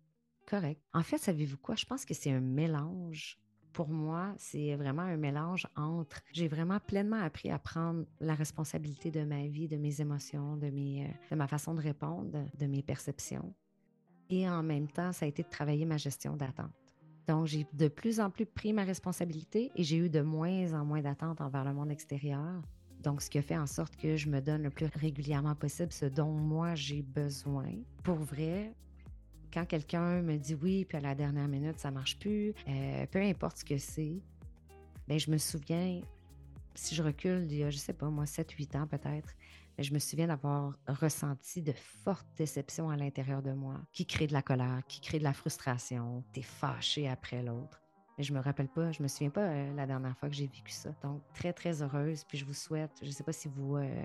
Correct. 0.47 0.81
En 0.91 1.03
fait, 1.03 1.19
savez-vous 1.19 1.57
quoi? 1.57 1.75
Je 1.75 1.85
pense 1.85 2.03
que 2.03 2.15
c'est 2.15 2.31
un 2.31 2.39
mélange. 2.39 3.37
Pour 3.73 3.89
moi, 3.89 4.33
c'est 4.39 4.75
vraiment 4.75 5.03
un 5.03 5.17
mélange 5.17 5.67
entre 5.75 6.19
j'ai 6.33 6.47
vraiment 6.47 6.79
pleinement 6.79 7.21
appris 7.21 7.51
à 7.51 7.59
prendre 7.59 8.05
la 8.19 8.33
responsabilité 8.33 9.11
de 9.11 9.23
ma 9.23 9.45
vie, 9.45 9.67
de 9.67 9.77
mes 9.77 10.01
émotions, 10.01 10.57
de, 10.57 10.71
mes, 10.71 11.13
de 11.29 11.35
ma 11.35 11.47
façon 11.47 11.75
de 11.75 11.81
répondre, 11.81 12.43
de 12.57 12.65
mes 12.65 12.81
perceptions. 12.81 13.53
Et 14.29 14.49
en 14.49 14.63
même 14.63 14.87
temps, 14.87 15.11
ça 15.11 15.25
a 15.25 15.27
été 15.27 15.43
de 15.43 15.49
travailler 15.49 15.85
ma 15.85 15.97
gestion 15.97 16.35
d'attente. 16.35 16.71
Donc, 17.27 17.45
j'ai 17.45 17.67
de 17.73 17.87
plus 17.87 18.19
en 18.19 18.29
plus 18.29 18.45
pris 18.45 18.71
ma 18.73 18.83
responsabilité 18.83 19.71
et 19.75 19.83
j'ai 19.83 19.97
eu 19.97 20.09
de 20.09 20.21
moins 20.21 20.73
en 20.73 20.85
moins 20.85 21.01
d'attentes 21.01 21.41
envers 21.41 21.65
le 21.65 21.73
monde 21.73 21.91
extérieur. 21.91 22.61
Donc, 23.03 23.21
ce 23.21 23.29
qui 23.29 23.37
a 23.37 23.41
fait 23.41 23.57
en 23.57 23.67
sorte 23.67 23.95
que 23.97 24.15
je 24.15 24.29
me 24.29 24.39
donne 24.39 24.63
le 24.63 24.69
plus 24.69 24.87
régulièrement 24.95 25.55
possible 25.55 25.91
ce 25.91 26.05
dont 26.05 26.31
moi 26.31 26.75
j'ai 26.75 27.01
besoin. 27.01 27.71
Pour 28.03 28.17
vrai, 28.17 28.73
quand 29.53 29.65
quelqu'un 29.65 30.21
me 30.21 30.37
dit 30.37 30.55
oui, 30.55 30.85
puis 30.85 30.97
à 30.97 31.01
la 31.01 31.15
dernière 31.15 31.47
minute, 31.47 31.79
ça 31.79 31.91
marche 31.91 32.17
plus, 32.17 32.53
euh, 32.67 33.05
peu 33.07 33.21
importe 33.21 33.57
ce 33.57 33.65
que 33.65 33.77
c'est, 33.77 34.21
bien, 35.07 35.17
je 35.17 35.29
me 35.29 35.37
souviens, 35.37 36.01
si 36.75 36.95
je 36.95 37.03
recule 37.03 37.45
il 37.49 37.57
y 37.57 37.63
a, 37.63 37.69
je 37.69 37.77
sais 37.77 37.93
pas, 37.93 38.09
moi, 38.09 38.25
7-8 38.25 38.77
ans 38.77 38.87
peut-être, 38.87 39.33
je 39.83 39.93
me 39.93 39.99
souviens 39.99 40.27
d'avoir 40.27 40.73
ressenti 40.87 41.61
de 41.61 41.73
fortes 41.73 42.27
déceptions 42.35 42.89
à 42.89 42.97
l'intérieur 42.97 43.41
de 43.41 43.51
moi, 43.51 43.75
qui 43.93 44.05
créent 44.05 44.27
de 44.27 44.33
la 44.33 44.41
colère, 44.41 44.81
qui 44.87 45.01
créent 45.01 45.19
de 45.19 45.23
la 45.23 45.33
frustration, 45.33 46.23
t'es 46.33 46.41
fâché 46.41 47.07
après 47.07 47.43
l'autre. 47.43 47.81
Mais 48.17 48.23
je 48.23 48.33
me 48.33 48.39
rappelle 48.39 48.67
pas, 48.67 48.91
je 48.91 49.03
me 49.03 49.07
souviens 49.07 49.29
pas 49.29 49.41
euh, 49.41 49.73
la 49.75 49.85
dernière 49.85 50.17
fois 50.17 50.27
que 50.27 50.35
j'ai 50.35 50.47
vécu 50.47 50.71
ça. 50.71 50.89
Donc, 51.03 51.21
très, 51.33 51.53
très 51.53 51.83
heureuse. 51.83 52.23
Puis 52.23 52.39
je 52.39 52.45
vous 52.45 52.53
souhaite, 52.55 52.91
je 53.03 53.11
sais 53.11 53.23
pas 53.23 53.31
si 53.31 53.47
vous, 53.47 53.77
euh, 53.77 54.03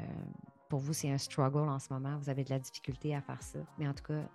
pour 0.68 0.80
vous, 0.80 0.92
c'est 0.92 1.10
un 1.10 1.16
struggle 1.16 1.68
en 1.68 1.78
ce 1.78 1.90
moment, 1.90 2.18
vous 2.18 2.28
avez 2.28 2.44
de 2.44 2.50
la 2.50 2.58
difficulté 2.58 3.14
à 3.14 3.22
faire 3.22 3.42
ça. 3.42 3.60
Mais 3.78 3.88
en 3.88 3.94
tout 3.94 4.04
cas, 4.04 4.28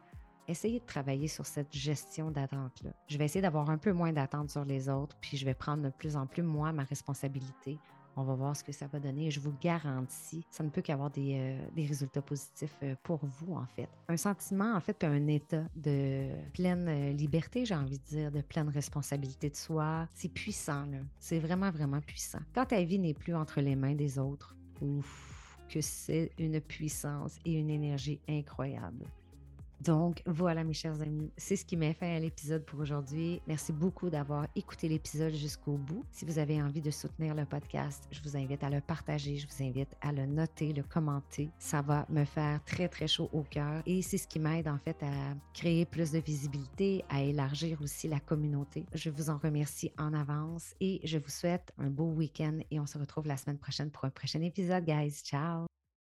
essayez 0.48 0.80
de 0.80 0.86
travailler 0.86 1.28
sur 1.28 1.46
cette 1.46 1.72
gestion 1.74 2.32
d'attente-là. 2.32 2.92
Je 3.08 3.18
vais 3.20 3.26
essayer 3.26 3.42
d'avoir 3.42 3.70
un 3.70 3.78
peu 3.78 3.92
moins 3.92 4.14
d'attente 4.14 4.50
sur 4.50 4.66
les 4.66 4.90
autres, 4.90 5.16
puis 5.22 5.38
je 5.38 5.46
vais 5.46 5.54
prendre 5.54 5.84
de 5.84 5.90
plus 5.90 6.16
en 6.16 6.26
plus, 6.26 6.42
moi, 6.42 6.72
ma 6.72 6.84
responsabilité 6.84 7.78
on 8.18 8.24
va 8.24 8.34
voir 8.34 8.56
ce 8.56 8.64
que 8.64 8.72
ça 8.72 8.88
va 8.88 9.00
donner. 9.00 9.30
Je 9.30 9.40
vous 9.40 9.54
garantis, 9.62 10.44
ça 10.50 10.64
ne 10.64 10.70
peut 10.70 10.82
qu'avoir 10.82 11.12
des, 11.12 11.38
euh, 11.38 11.68
des, 11.76 11.86
résultats 11.86 12.22
positifs 12.22 12.76
euh, 12.82 12.96
pour 13.04 13.20
vous, 13.24 13.54
en 13.54 13.66
fait. 13.68 13.88
Un 14.10 14.18
sentiment, 14.18 14.76
en 14.76 14.82
fait, 14.82 15.04
un 15.04 15.28
état 15.28 15.64
de 15.76 16.30
pleine 16.54 16.88
euh, 16.90 17.14
liberté, 17.14 17.64
j'ai 17.64 17.76
envie 17.76 18.00
de 18.00 18.04
dire, 18.06 18.32
de 18.32 18.42
pleine 18.42 18.70
responsabilité 18.70 19.52
de 19.52 19.56
soi. 19.56 20.08
C'est 20.16 20.34
puissant, 20.34 20.86
là. 20.88 20.98
C'est 21.20 21.40
vraiment, 21.40 21.70
vraiment 21.70 22.02
puissant. 22.02 22.40
Quand 22.54 22.66
ta 22.66 22.84
vie 22.84 22.98
n'est 23.00 23.14
plus 23.14 23.36
entre 23.36 23.62
les 23.62 23.76
mains 23.76 23.96
des 23.96 24.18
autres, 24.18 24.56
ouf, 24.82 25.60
que 25.70 25.80
c'est 25.82 26.32
une 26.40 26.60
puissance 26.60 27.38
et 27.46 27.54
une 27.54 27.70
énergie 27.70 28.20
incroyable. 28.28 29.06
Donc 29.82 30.22
voilà 30.26 30.64
mes 30.64 30.74
chers 30.74 31.02
amis, 31.02 31.32
c'est 31.38 31.56
ce 31.56 31.66
qui 31.66 31.78
met 31.78 31.94
fin 31.94 32.16
à 32.16 32.20
l'épisode 32.20 32.66
pour 32.66 32.80
aujourd'hui. 32.80 33.42
Merci 33.48 33.74
beaucoup 33.74 34.10
d'avoir 34.10 34.48
écouté 34.56 34.90
l'épisode 34.90 35.34
jusqu'au 35.34 35.78
bout. 35.78 36.04
Si 36.12 36.26
vous 36.26 36.40
avez 36.40 36.62
envie 36.62 36.82
de 36.82 36.92
soutenir 36.92 37.36
le 37.36 37.46
podcast, 37.46 38.08
je 38.12 38.22
vous 38.22 38.36
invite 38.36 38.64
à 38.64 38.70
le 38.70 38.82
partager, 38.82 39.38
je 39.38 39.48
vous 39.48 39.64
invite 39.64 39.96
à 40.02 40.12
le 40.12 40.26
noter, 40.26 40.74
le 40.74 40.84
commenter. 40.84 41.50
Ça 41.60 41.82
va 41.82 42.06
me 42.10 42.26
faire 42.26 42.64
très 42.66 42.88
très 42.88 43.08
chaud 43.08 43.30
au 43.34 43.44
cœur 43.44 43.84
et 43.86 44.02
c'est 44.02 44.18
ce 44.18 44.28
qui 44.28 44.40
m'aide 44.40 44.68
en 44.68 44.78
fait 44.78 45.02
à 45.04 45.36
créer 45.54 45.86
plus 45.86 46.12
de 46.12 46.20
visibilité, 46.20 47.04
à 47.10 47.22
élargir 47.22 47.82
aussi 47.82 48.08
la 48.08 48.20
communauté. 48.20 48.86
Je 48.94 49.10
vous 49.10 49.30
en 49.30 49.38
remercie 49.38 49.92
en 49.98 50.14
avance 50.14 50.74
et 50.80 51.00
je 51.04 51.18
vous 51.18 51.30
souhaite 51.30 51.72
un 51.78 51.90
beau 51.90 52.12
week-end 52.12 52.60
et 52.72 52.80
on 52.80 52.88
se 52.88 52.98
retrouve 52.98 53.28
la 53.28 53.38
semaine 53.38 53.58
prochaine 53.58 53.92
pour 53.92 54.06
un 54.06 54.10
prochain 54.10 54.42
épisode 54.42 54.86
guys. 54.86 55.22
Ciao! 55.24 55.77